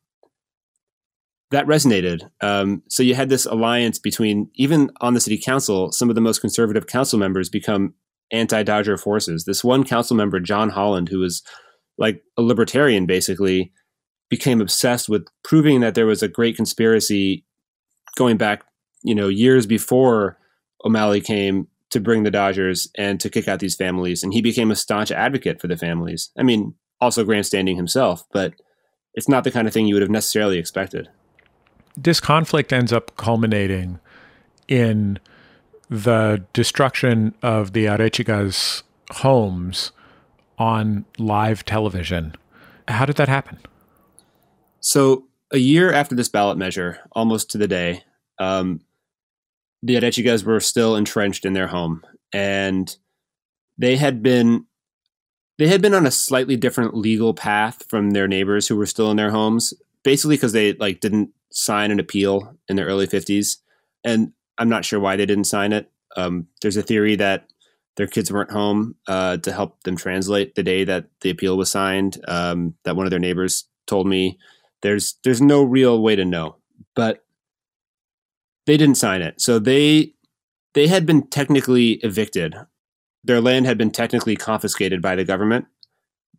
that 1.55 1.67
resonated. 1.67 2.29
Um, 2.41 2.83
so 2.89 3.05
you 3.05 3.15
had 3.15 3.29
this 3.29 3.47
alliance 3.47 4.01
between 4.01 4.51
even 4.57 4.91
on 5.01 5.15
the 5.15 5.21
city 5.21 5.39
council, 5.39 5.93
some 5.93 6.09
of 6.09 6.17
the 6.17 6.21
most 6.21 6.41
conservative 6.41 6.89
council 6.89 7.17
members 7.17 7.49
become 7.49 7.95
anti-Dodger 8.33 8.97
forces. 8.97 9.45
This 9.45 9.63
one 9.63 9.85
council 9.85 10.17
member, 10.17 10.41
John 10.41 10.69
Holland, 10.69 11.09
who 11.09 11.21
was 11.21 11.45
like 11.97 12.25
a 12.37 12.43
libertarian, 12.43 13.07
basically 13.07 13.73
became 14.29 14.61
obsessed 14.61 15.09
with 15.09 15.29
proving 15.45 15.79
that 15.79 15.95
there 15.95 16.07
was 16.07 16.25
a 16.25 16.29
great 16.29 16.57
conspiracy 16.57 17.45
going 18.17 18.37
back, 18.37 18.65
you 19.05 19.15
know, 19.15 19.29
years 19.29 19.65
before 19.65 20.37
O'Malley 20.85 21.21
came 21.21 21.69
to 21.91 22.01
bring 22.01 22.25
the 22.25 22.33
Dodgers 22.33 22.89
and 22.99 23.21
to 23.21 23.31
kick 23.31 23.47
out 23.47 23.61
these 23.61 23.77
families. 23.77 24.25
And 24.25 24.35
he 24.35 24.43
became 24.43 24.73
a 24.73 24.77
staunch 24.77 25.13
advocate 25.13 25.61
for 25.61 25.69
the 25.69 25.77
families. 25.77 26.33
I 26.37 26.43
mean, 26.43 26.75
also 27.01 27.23
grandstanding 27.23 27.77
himself, 27.77 28.25
but 28.33 28.55
it's 29.15 29.29
not 29.29 29.45
the 29.45 29.53
kind 29.53 29.69
of 29.69 29.73
thing 29.73 29.87
you 29.87 29.95
would 29.95 30.03
have 30.03 30.11
necessarily 30.11 30.59
expected 30.59 31.09
this 31.97 32.21
conflict 32.21 32.73
ends 32.73 32.93
up 32.93 33.17
culminating 33.17 34.01
in 34.69 35.19
the 35.89 36.45
destruction 36.53 37.35
of 37.43 37.73
the 37.73 37.87
Arechigas' 37.87 38.83
homes 39.11 39.93
on 40.59 41.05
live 41.19 41.65
television. 41.65 42.35
How 42.89 43.05
did 43.05 43.17
that 43.17 43.29
happen? 43.29 43.59
So, 44.81 45.27
a 45.53 45.59
year 45.59 45.93
after 45.93 46.15
this 46.15 46.29
ballot 46.29 46.59
measure, 46.59 46.99
almost 47.13 47.51
to 47.51 47.59
the 47.59 47.69
day, 47.69 48.03
um, 48.39 48.81
the 49.83 49.95
Arechigas 49.97 50.45
were 50.45 50.61
still 50.61 50.97
entrenched 50.97 51.45
in 51.45 51.53
their 51.53 51.69
home, 51.69 52.03
and 52.33 52.95
they 53.79 53.97
had 53.97 54.23
been 54.23 54.67
they 55.59 55.69
had 55.69 55.81
been 55.81 55.95
on 55.95 56.07
a 56.07 56.11
slightly 56.11 56.57
different 56.57 56.97
legal 56.97 57.33
path 57.33 57.85
from 57.89 58.11
their 58.11 58.27
neighbors 58.27 58.67
who 58.67 58.77
were 58.77 58.87
still 58.87 59.11
in 59.11 59.17
their 59.17 59.31
homes, 59.31 59.73
basically 60.03 60.37
because 60.37 60.53
they 60.53 60.73
like 60.75 61.01
didn't 61.01 61.31
sign 61.55 61.91
an 61.91 62.01
appeal 62.01 62.57
in 62.69 62.77
the 62.77 62.83
early 62.83 63.07
50s. 63.07 63.59
And 64.05 64.33
I'm 64.59 64.69
not 64.69 64.85
sure 64.85 65.01
why 65.01 65.17
they 65.17 65.25
didn't 65.25 65.45
sign 65.45 65.73
it. 65.73 65.91
Um, 66.17 66.49
there's 66.61 66.77
a 66.77 66.83
theory 66.83 67.17
that 67.17 67.49
their 67.97 68.07
kids 68.07 68.31
weren't 68.31 68.51
home 68.51 68.97
uh, 69.07 69.39
to 69.39 69.53
help 69.53 69.83
them 69.85 69.97
translate 69.97 70.55
the 70.55 70.63
day 70.63 70.85
that 70.85 71.07
the 71.21 71.31
appeal 71.31 71.57
was 71.57 71.71
signed. 71.71 72.19
Um, 72.29 72.75
that 72.85 72.97
one 72.97 73.07
of 73.07 73.11
their 73.11 73.21
neighbors 73.21 73.65
told 73.87 74.07
me. 74.07 74.39
There's 74.83 75.15
there's 75.25 75.41
no 75.41 75.63
real 75.63 76.03
way 76.03 76.15
to 76.15 76.27
know, 76.27 76.57
but 76.95 77.25
they 78.67 78.77
didn't 78.77 78.97
sign 78.97 79.23
it. 79.23 79.41
So 79.41 79.59
they 79.59 80.13
they 80.75 80.89
had 80.89 81.07
been 81.07 81.27
technically 81.29 81.93
evicted. 82.03 82.55
Their 83.23 83.41
land 83.41 83.65
had 83.65 83.79
been 83.79 83.91
technically 83.91 84.37
confiscated 84.37 85.01
by 85.01 85.17
the 85.17 85.25
government, 85.25 85.67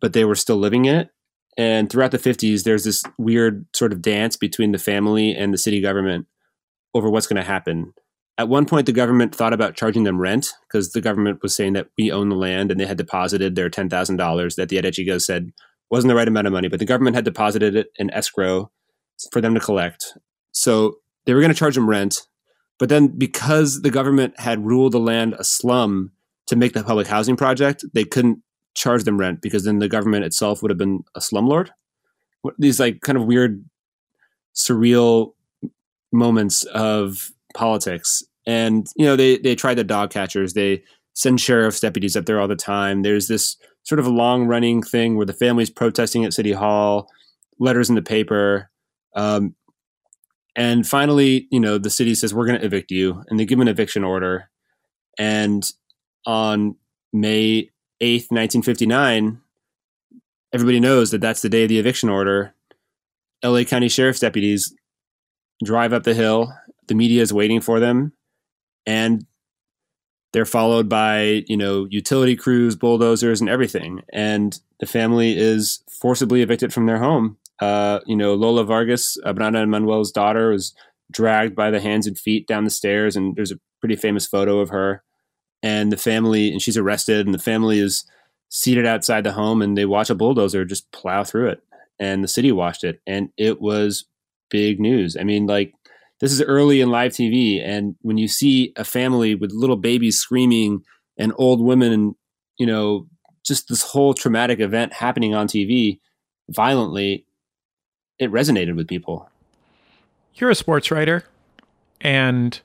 but 0.00 0.12
they 0.12 0.24
were 0.24 0.36
still 0.36 0.58
living 0.58 0.84
in 0.84 0.94
it. 0.94 1.10
And 1.56 1.90
throughout 1.90 2.10
the 2.10 2.18
50s, 2.18 2.64
there's 2.64 2.84
this 2.84 3.02
weird 3.18 3.66
sort 3.74 3.92
of 3.92 4.02
dance 4.02 4.36
between 4.36 4.72
the 4.72 4.78
family 4.78 5.34
and 5.34 5.54
the 5.54 5.58
city 5.58 5.80
government 5.80 6.26
over 6.94 7.08
what's 7.10 7.26
going 7.26 7.40
to 7.40 7.42
happen. 7.42 7.94
At 8.38 8.48
one 8.48 8.66
point, 8.66 8.84
the 8.84 8.92
government 8.92 9.34
thought 9.34 9.54
about 9.54 9.76
charging 9.76 10.04
them 10.04 10.20
rent 10.20 10.52
because 10.68 10.92
the 10.92 11.00
government 11.00 11.42
was 11.42 11.56
saying 11.56 11.72
that 11.72 11.88
we 11.96 12.12
own 12.12 12.28
the 12.28 12.36
land 12.36 12.70
and 12.70 12.78
they 12.78 12.84
had 12.84 12.98
deposited 12.98 13.54
their 13.54 13.70
$10,000 13.70 14.56
that 14.56 14.68
the 14.68 14.76
Arechigas 14.76 15.22
said 15.22 15.52
wasn't 15.90 16.08
the 16.08 16.14
right 16.14 16.28
amount 16.28 16.46
of 16.46 16.52
money, 16.52 16.68
but 16.68 16.78
the 16.78 16.84
government 16.84 17.16
had 17.16 17.24
deposited 17.24 17.76
it 17.76 17.88
in 17.96 18.10
escrow 18.10 18.70
for 19.32 19.40
them 19.40 19.54
to 19.54 19.60
collect. 19.60 20.18
So 20.52 20.96
they 21.24 21.32
were 21.32 21.40
going 21.40 21.52
to 21.52 21.58
charge 21.58 21.76
them 21.76 21.88
rent. 21.88 22.22
But 22.78 22.88
then, 22.90 23.08
because 23.08 23.80
the 23.80 23.90
government 23.90 24.38
had 24.38 24.66
ruled 24.66 24.92
the 24.92 25.00
land 25.00 25.34
a 25.38 25.44
slum 25.44 26.12
to 26.48 26.56
make 26.56 26.74
the 26.74 26.84
public 26.84 27.06
housing 27.06 27.36
project, 27.36 27.84
they 27.94 28.04
couldn't 28.04 28.42
charge 28.76 29.04
them 29.04 29.18
rent 29.18 29.40
because 29.40 29.64
then 29.64 29.78
the 29.78 29.88
government 29.88 30.24
itself 30.24 30.62
would 30.62 30.70
have 30.70 30.78
been 30.78 31.02
a 31.14 31.20
slumlord. 31.20 31.70
These 32.58 32.78
like 32.78 33.00
kind 33.00 33.18
of 33.18 33.24
weird, 33.24 33.64
surreal 34.54 35.32
moments 36.12 36.62
of 36.64 37.32
politics. 37.54 38.22
And 38.46 38.86
you 38.94 39.04
know, 39.04 39.16
they 39.16 39.38
they 39.38 39.56
try 39.56 39.74
the 39.74 39.82
dog 39.82 40.10
catchers. 40.10 40.52
They 40.52 40.84
send 41.14 41.40
sheriff's 41.40 41.80
deputies 41.80 42.14
up 42.16 42.26
there 42.26 42.38
all 42.40 42.46
the 42.46 42.54
time. 42.54 43.02
There's 43.02 43.26
this 43.26 43.56
sort 43.82 43.98
of 43.98 44.06
long 44.06 44.46
running 44.46 44.82
thing 44.82 45.16
where 45.16 45.26
the 45.26 45.32
family's 45.32 45.70
protesting 45.70 46.24
at 46.24 46.34
city 46.34 46.52
hall, 46.52 47.08
letters 47.58 47.88
in 47.88 47.94
the 47.94 48.02
paper. 48.02 48.70
Um, 49.16 49.54
and 50.54 50.86
finally, 50.86 51.48
you 51.50 51.60
know, 51.60 51.78
the 51.78 51.90
city 51.90 52.14
says 52.14 52.34
we're 52.34 52.46
going 52.46 52.60
to 52.60 52.64
evict 52.64 52.90
you, 52.90 53.22
and 53.28 53.40
they 53.40 53.44
give 53.44 53.58
an 53.60 53.68
eviction 53.68 54.04
order. 54.04 54.50
And 55.18 55.70
on 56.26 56.76
May 57.12 57.70
8th, 58.00 58.30
1959, 58.30 59.40
everybody 60.52 60.80
knows 60.80 61.10
that 61.10 61.20
that's 61.20 61.42
the 61.42 61.48
day 61.48 61.64
of 61.64 61.68
the 61.68 61.78
eviction 61.78 62.08
order. 62.08 62.54
LA 63.44 63.64
County 63.64 63.88
Sheriff's 63.88 64.20
deputies 64.20 64.74
drive 65.64 65.92
up 65.92 66.04
the 66.04 66.14
hill. 66.14 66.52
The 66.88 66.94
media 66.94 67.22
is 67.22 67.32
waiting 67.32 67.60
for 67.60 67.80
them. 67.80 68.12
And 68.86 69.26
they're 70.32 70.44
followed 70.44 70.88
by, 70.88 71.44
you 71.46 71.56
know, 71.56 71.86
utility 71.90 72.36
crews, 72.36 72.76
bulldozers, 72.76 73.40
and 73.40 73.48
everything. 73.48 74.02
And 74.12 74.58
the 74.80 74.86
family 74.86 75.36
is 75.36 75.82
forcibly 76.00 76.42
evicted 76.42 76.72
from 76.72 76.86
their 76.86 76.98
home. 76.98 77.38
Uh, 77.60 78.00
you 78.06 78.16
know, 78.16 78.34
Lola 78.34 78.64
Vargas, 78.64 79.16
Abrana 79.24 79.62
and 79.62 79.70
Manuel's 79.70 80.12
daughter, 80.12 80.50
was 80.50 80.74
dragged 81.10 81.54
by 81.54 81.70
the 81.70 81.80
hands 81.80 82.06
and 82.06 82.18
feet 82.18 82.46
down 82.46 82.64
the 82.64 82.70
stairs. 82.70 83.16
And 83.16 83.34
there's 83.34 83.52
a 83.52 83.60
pretty 83.80 83.96
famous 83.96 84.26
photo 84.26 84.60
of 84.60 84.68
her 84.68 85.02
and 85.62 85.92
the 85.92 85.96
family 85.96 86.50
and 86.50 86.62
she's 86.62 86.76
arrested 86.76 87.26
and 87.26 87.34
the 87.34 87.38
family 87.38 87.78
is 87.78 88.04
seated 88.48 88.86
outside 88.86 89.24
the 89.24 89.32
home 89.32 89.62
and 89.62 89.76
they 89.76 89.84
watch 89.84 90.10
a 90.10 90.14
bulldozer 90.14 90.64
just 90.64 90.90
plow 90.92 91.24
through 91.24 91.48
it 91.48 91.62
and 91.98 92.22
the 92.22 92.28
city 92.28 92.52
watched 92.52 92.84
it 92.84 93.00
and 93.06 93.30
it 93.36 93.60
was 93.60 94.04
big 94.50 94.78
news 94.78 95.16
i 95.18 95.24
mean 95.24 95.46
like 95.46 95.74
this 96.20 96.32
is 96.32 96.42
early 96.42 96.80
in 96.80 96.90
live 96.90 97.12
TV. 97.12 97.62
And 97.62 97.96
when 98.02 98.18
you 98.18 98.28
see 98.28 98.72
a 98.76 98.84
family 98.84 99.34
with 99.34 99.52
little 99.52 99.76
babies 99.76 100.18
screaming 100.18 100.82
and 101.18 101.32
old 101.36 101.60
women 101.60 101.92
and, 101.92 102.14
you 102.58 102.66
know, 102.66 103.06
just 103.44 103.68
this 103.68 103.82
whole 103.82 104.14
traumatic 104.14 104.60
event 104.60 104.92
happening 104.92 105.34
on 105.34 105.46
TV 105.46 106.00
violently, 106.48 107.26
it 108.18 108.30
resonated 108.32 108.76
with 108.76 108.88
people. 108.88 109.28
You're 110.34 110.50
a 110.50 110.54
sports 110.54 110.90
writer, 110.90 111.24
and 112.00 112.60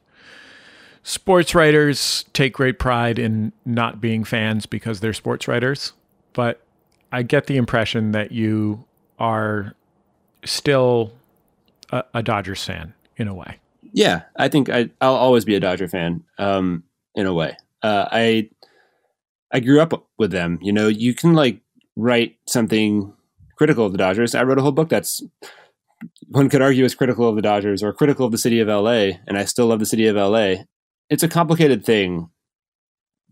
sports 1.03 1.55
writers 1.55 2.25
take 2.33 2.53
great 2.53 2.79
pride 2.79 3.19
in 3.19 3.53
not 3.65 4.01
being 4.01 4.23
fans 4.23 4.65
because 4.65 4.99
they're 4.99 5.13
sports 5.13 5.47
writers. 5.47 5.93
But 6.33 6.61
I 7.11 7.23
get 7.23 7.47
the 7.47 7.57
impression 7.57 8.11
that 8.11 8.31
you 8.31 8.85
are 9.19 9.75
still 10.45 11.13
a, 11.91 12.03
a 12.13 12.23
Dodgers 12.23 12.63
fan 12.63 12.93
in 13.17 13.27
a 13.27 13.33
way. 13.33 13.57
Yeah, 13.93 14.21
I 14.37 14.47
think 14.47 14.69
I, 14.69 14.83
will 15.01 15.15
always 15.15 15.43
be 15.43 15.55
a 15.55 15.59
Dodger 15.59 15.87
fan 15.87 16.23
um, 16.37 16.83
in 17.15 17.25
a 17.25 17.33
way. 17.33 17.57
Uh, 17.83 18.07
I 18.11 18.49
I 19.51 19.59
grew 19.59 19.81
up 19.81 20.07
with 20.17 20.31
them. 20.31 20.59
You 20.61 20.71
know, 20.71 20.87
you 20.87 21.13
can 21.13 21.33
like 21.33 21.59
write 21.97 22.37
something 22.47 23.13
critical 23.57 23.85
of 23.85 23.91
the 23.91 23.97
Dodgers. 23.97 24.33
I 24.33 24.43
wrote 24.43 24.59
a 24.59 24.61
whole 24.61 24.71
book 24.71 24.89
that's 24.89 25.21
one 26.29 26.49
could 26.49 26.61
argue 26.61 26.85
is 26.85 26.95
critical 26.95 27.27
of 27.27 27.35
the 27.35 27.41
Dodgers 27.41 27.83
or 27.83 27.91
critical 27.93 28.25
of 28.25 28.31
the 28.31 28.37
city 28.37 28.59
of 28.59 28.69
LA, 28.69 29.17
and 29.27 29.37
I 29.37 29.45
still 29.45 29.67
love 29.67 29.79
the 29.79 29.85
city 29.85 30.07
of 30.07 30.15
LA. 30.15 30.63
It's 31.11 31.23
a 31.23 31.27
complicated 31.27 31.85
thing, 31.85 32.29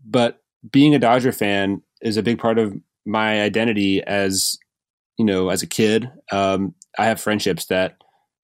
but 0.04 0.42
being 0.70 0.94
a 0.94 0.98
Dodger 0.98 1.32
fan 1.32 1.80
is 2.02 2.18
a 2.18 2.22
big 2.22 2.38
part 2.38 2.58
of 2.58 2.78
my 3.06 3.40
identity 3.40 4.02
as 4.02 4.58
you 5.16 5.24
know 5.24 5.48
as 5.48 5.62
a 5.62 5.66
kid. 5.66 6.10
Um, 6.30 6.74
I 6.98 7.06
have 7.06 7.18
friendships 7.18 7.64
that 7.66 7.96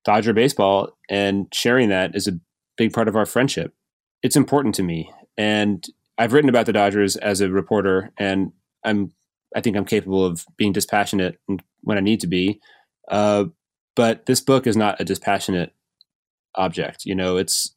Dodger 0.05 0.33
baseball, 0.33 0.99
and 1.09 1.47
sharing 1.55 1.91
that 1.91 2.17
is 2.17 2.27
a 2.27 2.41
big 2.77 2.93
part 2.93 3.07
of 3.07 3.15
our 3.15 3.25
friendship. 3.25 3.73
It's 4.25 4.35
important 4.35 4.75
to 4.75 4.83
me, 4.83 5.13
and 5.39 5.87
I've 6.19 6.33
written 6.33 6.51
about 6.51 6.67
the 6.67 6.73
Dodgers 6.73 7.15
as 7.15 7.41
a 7.41 7.49
reporter, 7.49 8.11
and 8.19 8.51
I'm 8.85 9.13
I 9.55 9.61
think 9.61 9.77
I'm 9.77 9.85
capable 9.85 10.25
of 10.25 10.45
being 10.57 10.73
dispassionate 10.73 11.39
when 11.83 11.99
I 11.99 12.01
need 12.01 12.19
to 12.21 12.27
be. 12.27 12.61
Uh, 13.09 13.45
but 13.95 14.27
this 14.27 14.41
book 14.41 14.67
is 14.67 14.77
not 14.77 15.01
a 15.01 15.05
dispassionate 15.05 15.73
object. 16.57 17.05
You 17.05 17.15
know, 17.15 17.37
it's 17.37 17.77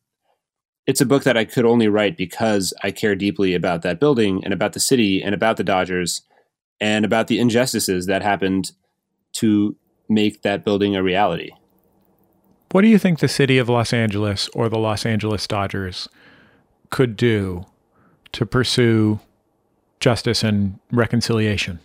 it's 0.85 1.01
a 1.01 1.05
book 1.05 1.23
that 1.23 1.37
I 1.37 1.45
could 1.45 1.65
only 1.65 1.87
write 1.87 2.17
because 2.17 2.73
I 2.83 2.91
care 2.91 3.15
deeply 3.15 3.53
about 3.53 3.81
that 3.83 3.99
building 3.99 4.43
and 4.43 4.53
about 4.53 4.73
the 4.73 4.79
city 4.79 5.21
and 5.21 5.33
about 5.33 5.57
the 5.57 5.63
Dodgers 5.63 6.21
and 6.79 7.05
about 7.05 7.27
the 7.27 7.39
injustices 7.39 8.05
that 8.07 8.21
happened 8.21 8.71
to 9.33 9.75
make 10.09 10.41
that 10.41 10.65
building 10.65 10.95
a 10.95 11.03
reality. 11.03 11.51
What 12.71 12.81
do 12.81 12.87
you 12.87 12.97
think 12.97 13.19
the 13.19 13.27
city 13.27 13.57
of 13.57 13.69
Los 13.69 13.93
Angeles 13.93 14.49
or 14.49 14.67
the 14.67 14.79
Los 14.79 15.05
Angeles 15.05 15.47
Dodgers 15.47 16.09
could 16.89 17.15
do 17.15 17.65
to 18.33 18.45
pursue 18.45 19.19
justice 19.99 20.43
and 20.43 20.79
reconciliation? 20.91 21.79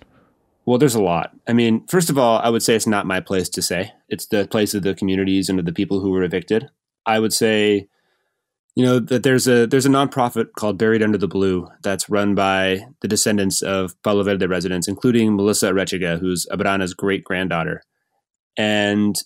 Well, 0.65 0.79
there's 0.79 0.95
a 0.95 1.03
lot. 1.03 1.31
I 1.47 1.53
mean, 1.53 1.87
first 1.87 2.11
of 2.11 2.19
all, 2.19 2.39
I 2.41 2.49
would 2.51 2.63
say 2.63 2.75
it's 2.75 2.87
not 2.87 3.07
my 3.07 3.21
place 3.21 3.49
to 3.51 3.63
say. 3.63 3.93
It's 4.09 4.27
the 4.27 4.47
place 4.47 4.75
of 4.75 4.83
the 4.83 4.95
communities 4.95 5.49
and 5.49 5.59
of 5.59 5.65
the 5.65 5.73
people 5.73 6.01
who 6.01 6.11
were 6.11 6.23
evicted. 6.23 6.69
I 7.07 7.21
would 7.21 7.33
say, 7.33 7.89
you 8.79 8.85
know, 8.85 9.01
that 9.01 9.25
there's 9.25 9.49
a 9.49 9.67
there's 9.67 9.87
a 9.87 9.91
nonprofit 9.91 10.53
called 10.57 10.79
Buried 10.79 11.03
Under 11.03 11.19
the 11.19 11.27
Blue 11.27 11.67
that's 11.83 12.09
run 12.09 12.37
by 12.37 12.87
the 13.01 13.09
descendants 13.09 13.61
of 13.61 14.01
Palo 14.03 14.23
Verde 14.23 14.47
residents, 14.47 14.87
including 14.87 15.35
Melissa 15.35 15.73
Arechiga, 15.73 16.21
who's 16.21 16.47
Abrana's 16.53 16.95
great 16.95 17.25
granddaughter. 17.25 17.83
And 18.57 19.17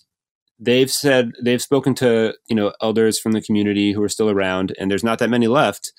they've 0.57 0.89
said 0.89 1.33
they've 1.43 1.61
spoken 1.61 1.93
to 1.95 2.33
you 2.47 2.55
know 2.55 2.73
elders 2.81 3.19
from 3.19 3.33
the 3.33 3.41
community 3.41 3.93
who 3.93 4.01
are 4.01 4.09
still 4.09 4.29
around, 4.29 4.73
and 4.79 4.89
there's 4.89 5.03
not 5.03 5.19
that 5.19 5.29
many 5.29 5.47
left 5.47 5.93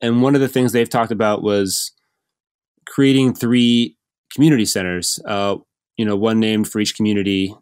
and 0.00 0.22
one 0.22 0.34
of 0.34 0.40
the 0.40 0.48
things 0.48 0.72
they've 0.72 0.88
talked 0.88 1.12
about 1.12 1.42
was 1.42 1.92
creating 2.86 3.34
three 3.34 3.96
community 4.32 4.64
centers, 4.64 5.18
uh, 5.26 5.56
you 5.96 6.04
know, 6.04 6.16
one 6.16 6.38
named 6.38 6.68
for 6.68 6.80
each 6.80 6.94
community 6.94 7.54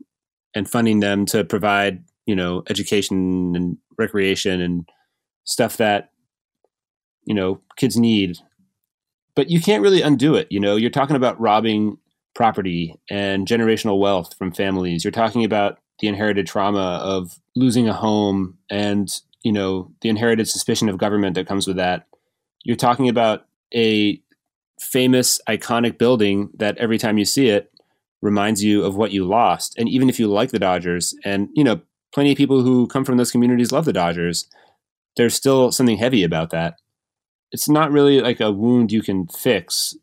and 0.54 0.68
funding 0.68 1.00
them 1.00 1.26
to 1.26 1.44
provide, 1.44 2.04
you 2.26 2.36
know, 2.36 2.62
education 2.68 3.54
and 3.56 3.78
recreation 3.98 4.60
and 4.60 4.88
stuff 5.46 5.78
that, 5.78 6.10
you 7.24 7.34
know, 7.34 7.62
kids 7.76 7.96
need. 7.96 8.36
But 9.34 9.50
you 9.50 9.60
can't 9.60 9.82
really 9.82 10.02
undo 10.02 10.34
it. 10.34 10.46
You 10.50 10.60
know, 10.60 10.76
you're 10.76 10.90
talking 10.90 11.16
about 11.16 11.40
robbing 11.40 11.96
property 12.34 12.94
and 13.10 13.46
generational 13.46 13.98
wealth 13.98 14.36
from 14.36 14.52
families. 14.52 15.02
You're 15.02 15.10
talking 15.10 15.44
about 15.44 15.78
the 16.00 16.08
inherited 16.08 16.46
trauma 16.46 17.00
of 17.02 17.40
losing 17.54 17.88
a 17.88 17.94
home 17.94 18.58
and, 18.70 19.10
you 19.42 19.52
know, 19.52 19.90
the 20.02 20.10
inherited 20.10 20.46
suspicion 20.46 20.90
of 20.90 20.98
government 20.98 21.34
that 21.36 21.46
comes 21.46 21.66
with 21.66 21.76
that 21.76 22.06
you're 22.66 22.74
talking 22.74 23.08
about 23.08 23.46
a 23.72 24.20
famous, 24.80 25.40
iconic 25.48 25.98
building 25.98 26.50
that 26.54 26.76
every 26.78 26.98
time 26.98 27.16
you 27.16 27.24
see 27.24 27.48
it 27.48 27.72
reminds 28.20 28.62
you 28.64 28.84
of 28.84 28.96
what 28.96 29.12
you 29.12 29.24
lost. 29.24 29.78
And 29.78 29.88
even 29.88 30.08
if 30.08 30.18
you 30.18 30.26
like 30.26 30.50
the 30.50 30.58
Dodgers, 30.58 31.14
and 31.24 31.48
you 31.54 31.62
know, 31.62 31.80
plenty 32.12 32.32
of 32.32 32.36
people 32.36 32.62
who 32.62 32.88
come 32.88 33.04
from 33.04 33.18
those 33.18 33.30
communities 33.30 33.70
love 33.70 33.84
the 33.84 33.92
Dodgers, 33.92 34.48
there's 35.16 35.34
still 35.34 35.72
something 35.72 35.96
heavy 35.96 36.22
about 36.22 36.50
that. 36.50 36.78
It's 37.52 37.68
not 37.68 37.90
really 37.90 38.20
like 38.20 38.40
a 38.40 38.52
wound 38.52 38.92
you 38.92 39.02
can 39.02 39.26
fix, 39.28 39.96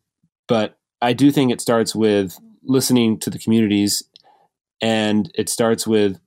but 0.48 0.78
I 1.02 1.14
do 1.14 1.32
think 1.32 1.52
it 1.52 1.62
starts 1.62 1.94
with 1.94 2.38
listening 2.64 3.20
to 3.20 3.30
the 3.30 3.40
communities 3.40 4.04
and 4.82 5.32
it 5.36 5.50
starts 5.50 5.86
with 5.86 6.20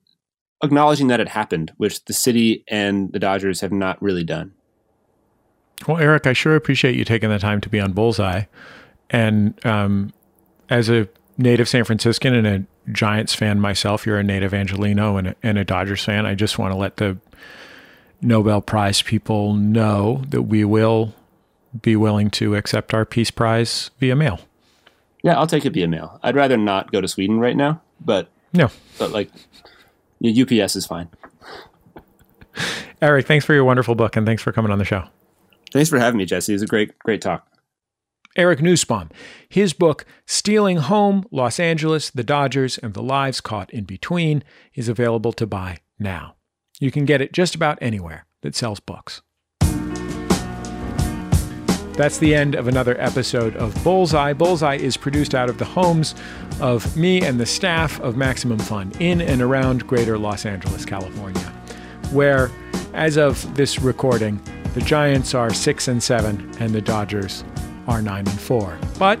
acknowledging 0.63 1.07
that 1.07 1.19
it 1.19 1.29
happened, 1.29 1.71
which 1.77 2.03
the 2.05 2.13
city 2.13 2.63
and 2.67 3.11
the 3.11 3.19
Dodgers 3.19 3.61
have 3.61 3.71
not 3.71 4.01
really 4.01 4.23
done. 4.23 4.53
Well, 5.87 5.97
Eric, 5.97 6.25
I 6.25 6.33
sure 6.33 6.55
appreciate 6.55 6.95
you 6.95 7.05
taking 7.05 7.29
the 7.29 7.39
time 7.39 7.61
to 7.61 7.69
be 7.69 7.79
on 7.79 7.93
Bullseye. 7.93 8.43
And 9.09 9.63
um, 9.65 10.11
as 10.69 10.89
a 10.89 11.07
native 11.37 11.69
San 11.69 11.83
Franciscan 11.83 12.33
and 12.33 12.47
a 12.47 12.91
Giants 12.91 13.35
fan 13.35 13.59
myself, 13.59 14.05
you're 14.05 14.17
a 14.17 14.23
native 14.23 14.53
Angeleno 14.53 15.19
and 15.19 15.27
a, 15.29 15.35
and 15.43 15.57
a 15.57 15.63
Dodgers 15.63 16.03
fan. 16.03 16.25
I 16.25 16.33
just 16.33 16.57
want 16.57 16.73
to 16.73 16.77
let 16.77 16.97
the 16.97 17.17
Nobel 18.21 18.61
Prize 18.61 19.01
people 19.01 19.53
know 19.53 20.23
that 20.29 20.43
we 20.43 20.63
will 20.63 21.13
be 21.81 21.95
willing 21.95 22.29
to 22.31 22.55
accept 22.55 22.93
our 22.93 23.05
Peace 23.05 23.31
Prize 23.31 23.91
via 23.99 24.15
mail. 24.15 24.39
Yeah, 25.23 25.37
I'll 25.37 25.47
take 25.47 25.65
it 25.65 25.73
via 25.73 25.87
mail. 25.87 26.19
I'd 26.23 26.35
rather 26.35 26.57
not 26.57 26.91
go 26.91 27.01
to 27.01 27.07
Sweden 27.07 27.39
right 27.39 27.55
now, 27.55 27.81
but 27.99 28.29
no, 28.53 28.69
but 28.97 29.11
like 29.11 29.29
UPS 30.23 30.75
is 30.75 30.85
fine. 30.85 31.09
Eric, 33.01 33.27
thanks 33.27 33.45
for 33.45 33.53
your 33.53 33.63
wonderful 33.63 33.93
book 33.95 34.15
and 34.15 34.25
thanks 34.25 34.41
for 34.41 34.51
coming 34.51 34.71
on 34.71 34.79
the 34.79 34.85
show. 34.85 35.03
Thanks 35.71 35.89
for 35.89 35.99
having 35.99 36.17
me, 36.17 36.25
Jesse. 36.25 36.53
It 36.53 36.55
was 36.55 36.61
a 36.63 36.67
great, 36.67 36.97
great 36.99 37.21
talk. 37.21 37.47
Eric 38.35 38.59
Nusbaum. 38.59 39.09
His 39.49 39.73
book, 39.73 40.05
Stealing 40.25 40.77
Home, 40.77 41.25
Los 41.31 41.59
Angeles, 41.59 42.09
the 42.11 42.23
Dodgers, 42.23 42.77
and 42.77 42.93
the 42.93 43.01
Lives 43.01 43.41
Caught 43.41 43.71
in 43.71 43.83
Between, 43.83 44.43
is 44.75 44.87
available 44.87 45.33
to 45.33 45.45
buy 45.45 45.79
now. 45.99 46.36
You 46.79 46.91
can 46.91 47.05
get 47.05 47.21
it 47.21 47.33
just 47.33 47.55
about 47.55 47.79
anywhere 47.81 48.27
that 48.41 48.55
sells 48.55 48.79
books. 48.79 49.23
That's 51.93 52.19
the 52.19 52.35
end 52.35 52.53
of 52.53 52.67
another 52.67 52.95
episode 53.01 53.55
of 53.55 53.73
Bullseye. 53.83 54.33
Bullseye 54.33 54.75
is 54.75 54.95
produced 54.95 55.33
out 55.33 55.49
of 55.49 55.57
the 55.57 55.65
homes 55.65 56.13
of 56.61 56.95
me 56.95 57.23
and 57.23 57.39
the 57.39 57.45
staff 57.47 57.99
of 58.01 58.15
Maximum 58.15 58.59
Fun 58.59 58.91
in 58.99 59.19
and 59.21 59.41
around 59.41 59.87
greater 59.87 60.19
Los 60.19 60.45
Angeles, 60.45 60.85
California, 60.85 61.41
where, 62.11 62.51
as 62.93 63.17
of 63.17 63.55
this 63.55 63.79
recording, 63.79 64.39
the 64.75 64.81
Giants 64.81 65.33
are 65.33 65.51
6 65.51 65.87
and 65.87 66.03
7 66.03 66.51
and 66.59 66.75
the 66.75 66.81
Dodgers 66.81 67.43
are 67.87 68.03
9 68.03 68.19
and 68.19 68.39
4. 68.39 68.77
But 68.99 69.19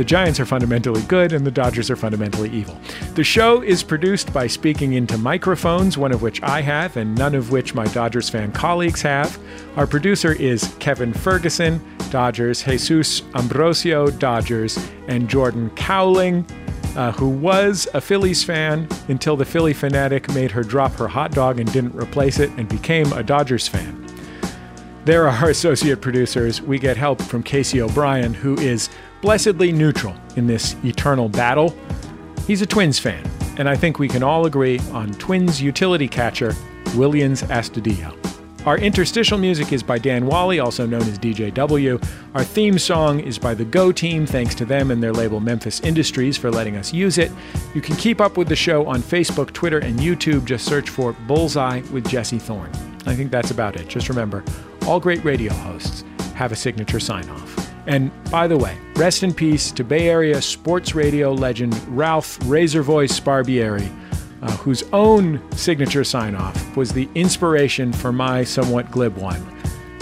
the 0.00 0.04
Giants 0.04 0.40
are 0.40 0.46
fundamentally 0.46 1.02
good 1.02 1.34
and 1.34 1.46
the 1.46 1.50
Dodgers 1.50 1.90
are 1.90 1.94
fundamentally 1.94 2.48
evil. 2.48 2.74
The 3.16 3.22
show 3.22 3.60
is 3.60 3.82
produced 3.82 4.32
by 4.32 4.46
speaking 4.46 4.94
into 4.94 5.18
microphones, 5.18 5.98
one 5.98 6.10
of 6.10 6.22
which 6.22 6.42
I 6.42 6.62
have 6.62 6.96
and 6.96 7.14
none 7.14 7.34
of 7.34 7.50
which 7.50 7.74
my 7.74 7.84
Dodgers 7.88 8.30
fan 8.30 8.50
colleagues 8.52 9.02
have. 9.02 9.38
Our 9.76 9.86
producer 9.86 10.32
is 10.32 10.74
Kevin 10.78 11.12
Ferguson, 11.12 11.84
Dodgers, 12.08 12.62
Jesus 12.62 13.20
Ambrosio, 13.34 14.08
Dodgers, 14.08 14.78
and 15.06 15.28
Jordan 15.28 15.68
Cowling, 15.76 16.46
uh, 16.96 17.12
who 17.12 17.28
was 17.28 17.86
a 17.92 18.00
Phillies 18.00 18.42
fan 18.42 18.88
until 19.08 19.36
the 19.36 19.44
Phillie 19.44 19.74
Phanatic 19.74 20.34
made 20.34 20.50
her 20.50 20.62
drop 20.62 20.92
her 20.92 21.08
hot 21.08 21.32
dog 21.32 21.60
and 21.60 21.70
didn't 21.74 21.94
replace 21.94 22.38
it 22.38 22.48
and 22.56 22.70
became 22.70 23.12
a 23.12 23.22
Dodgers 23.22 23.68
fan. 23.68 24.06
There 25.04 25.26
are 25.26 25.30
our 25.30 25.50
associate 25.50 26.00
producers. 26.00 26.62
We 26.62 26.78
get 26.78 26.96
help 26.96 27.20
from 27.20 27.42
Casey 27.42 27.82
O'Brien, 27.82 28.32
who 28.32 28.56
is 28.56 28.88
blessedly 29.20 29.72
neutral 29.72 30.14
in 30.36 30.46
this 30.46 30.74
eternal 30.84 31.28
battle. 31.28 31.74
He's 32.46 32.62
a 32.62 32.66
Twins 32.66 32.98
fan, 32.98 33.28
and 33.58 33.68
I 33.68 33.76
think 33.76 33.98
we 33.98 34.08
can 34.08 34.22
all 34.22 34.46
agree 34.46 34.78
on 34.92 35.12
Twins 35.14 35.60
utility 35.60 36.08
catcher 36.08 36.52
Willians 36.94 37.44
Astudillo. 37.46 38.16
Our 38.66 38.76
interstitial 38.76 39.38
music 39.38 39.72
is 39.72 39.82
by 39.82 39.98
Dan 39.98 40.26
Wally, 40.26 40.60
also 40.60 40.84
known 40.84 41.02
as 41.02 41.18
DJW. 41.18 42.06
Our 42.34 42.44
theme 42.44 42.78
song 42.78 43.20
is 43.20 43.38
by 43.38 43.54
the 43.54 43.64
Go 43.64 43.90
Team. 43.90 44.26
Thanks 44.26 44.54
to 44.56 44.66
them 44.66 44.90
and 44.90 45.02
their 45.02 45.14
label 45.14 45.40
Memphis 45.40 45.80
Industries 45.80 46.36
for 46.36 46.50
letting 46.50 46.76
us 46.76 46.92
use 46.92 47.16
it. 47.16 47.32
You 47.74 47.80
can 47.80 47.96
keep 47.96 48.20
up 48.20 48.36
with 48.36 48.48
the 48.48 48.56
show 48.56 48.86
on 48.86 49.00
Facebook, 49.00 49.54
Twitter, 49.54 49.78
and 49.78 49.98
YouTube. 49.98 50.44
Just 50.44 50.66
search 50.66 50.90
for 50.90 51.14
Bullseye 51.26 51.80
with 51.90 52.06
Jesse 52.06 52.38
Thorn. 52.38 52.70
I 53.06 53.14
think 53.14 53.30
that's 53.30 53.50
about 53.50 53.76
it. 53.76 53.88
Just 53.88 54.10
remember, 54.10 54.44
all 54.86 55.00
great 55.00 55.24
radio 55.24 55.54
hosts 55.54 56.04
have 56.34 56.52
a 56.52 56.56
signature 56.56 57.00
sign 57.00 57.30
off. 57.30 57.59
And 57.90 58.10
by 58.30 58.46
the 58.46 58.56
way, 58.56 58.78
rest 58.96 59.22
in 59.22 59.34
peace 59.34 59.70
to 59.72 59.84
Bay 59.84 60.08
Area 60.08 60.40
sports 60.40 60.94
radio 60.94 61.32
legend 61.32 61.78
Ralph 61.88 62.38
Razor 62.46 62.82
Voice 62.82 63.20
Barbieri 63.20 63.90
uh, 64.42 64.56
whose 64.56 64.82
own 64.92 65.40
signature 65.52 66.04
sign 66.04 66.34
off 66.34 66.76
was 66.76 66.92
the 66.92 67.08
inspiration 67.14 67.92
for 67.92 68.12
my 68.12 68.44
somewhat 68.44 68.90
glib 68.90 69.16
one. 69.16 69.44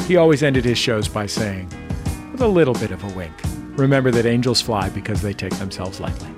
He 0.07 0.17
always 0.17 0.43
ended 0.43 0.65
his 0.65 0.79
shows 0.79 1.09
by 1.09 1.27
saying, 1.27 1.69
with 2.33 2.41
a 2.41 2.49
little 2.49 2.75
bit 2.75 2.91
of 2.91 3.03
a 3.05 3.17
wink, 3.17 3.33
remember 3.77 4.11
that 4.13 4.27
angels 4.27 4.61
fly 4.61 4.89
because 4.91 5.23
they 5.23 5.33
take 5.33 5.55
themselves 5.55 6.01
lightly. 6.01 6.31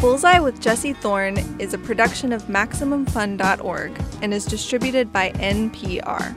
Bullseye 0.00 0.38
with 0.38 0.60
Jesse 0.60 0.92
Thorn 0.92 1.38
is 1.58 1.74
a 1.74 1.78
production 1.78 2.32
of 2.32 2.44
MaximumFun.org 2.44 4.00
and 4.22 4.32
is 4.32 4.44
distributed 4.44 5.12
by 5.12 5.32
NPR. 5.32 6.36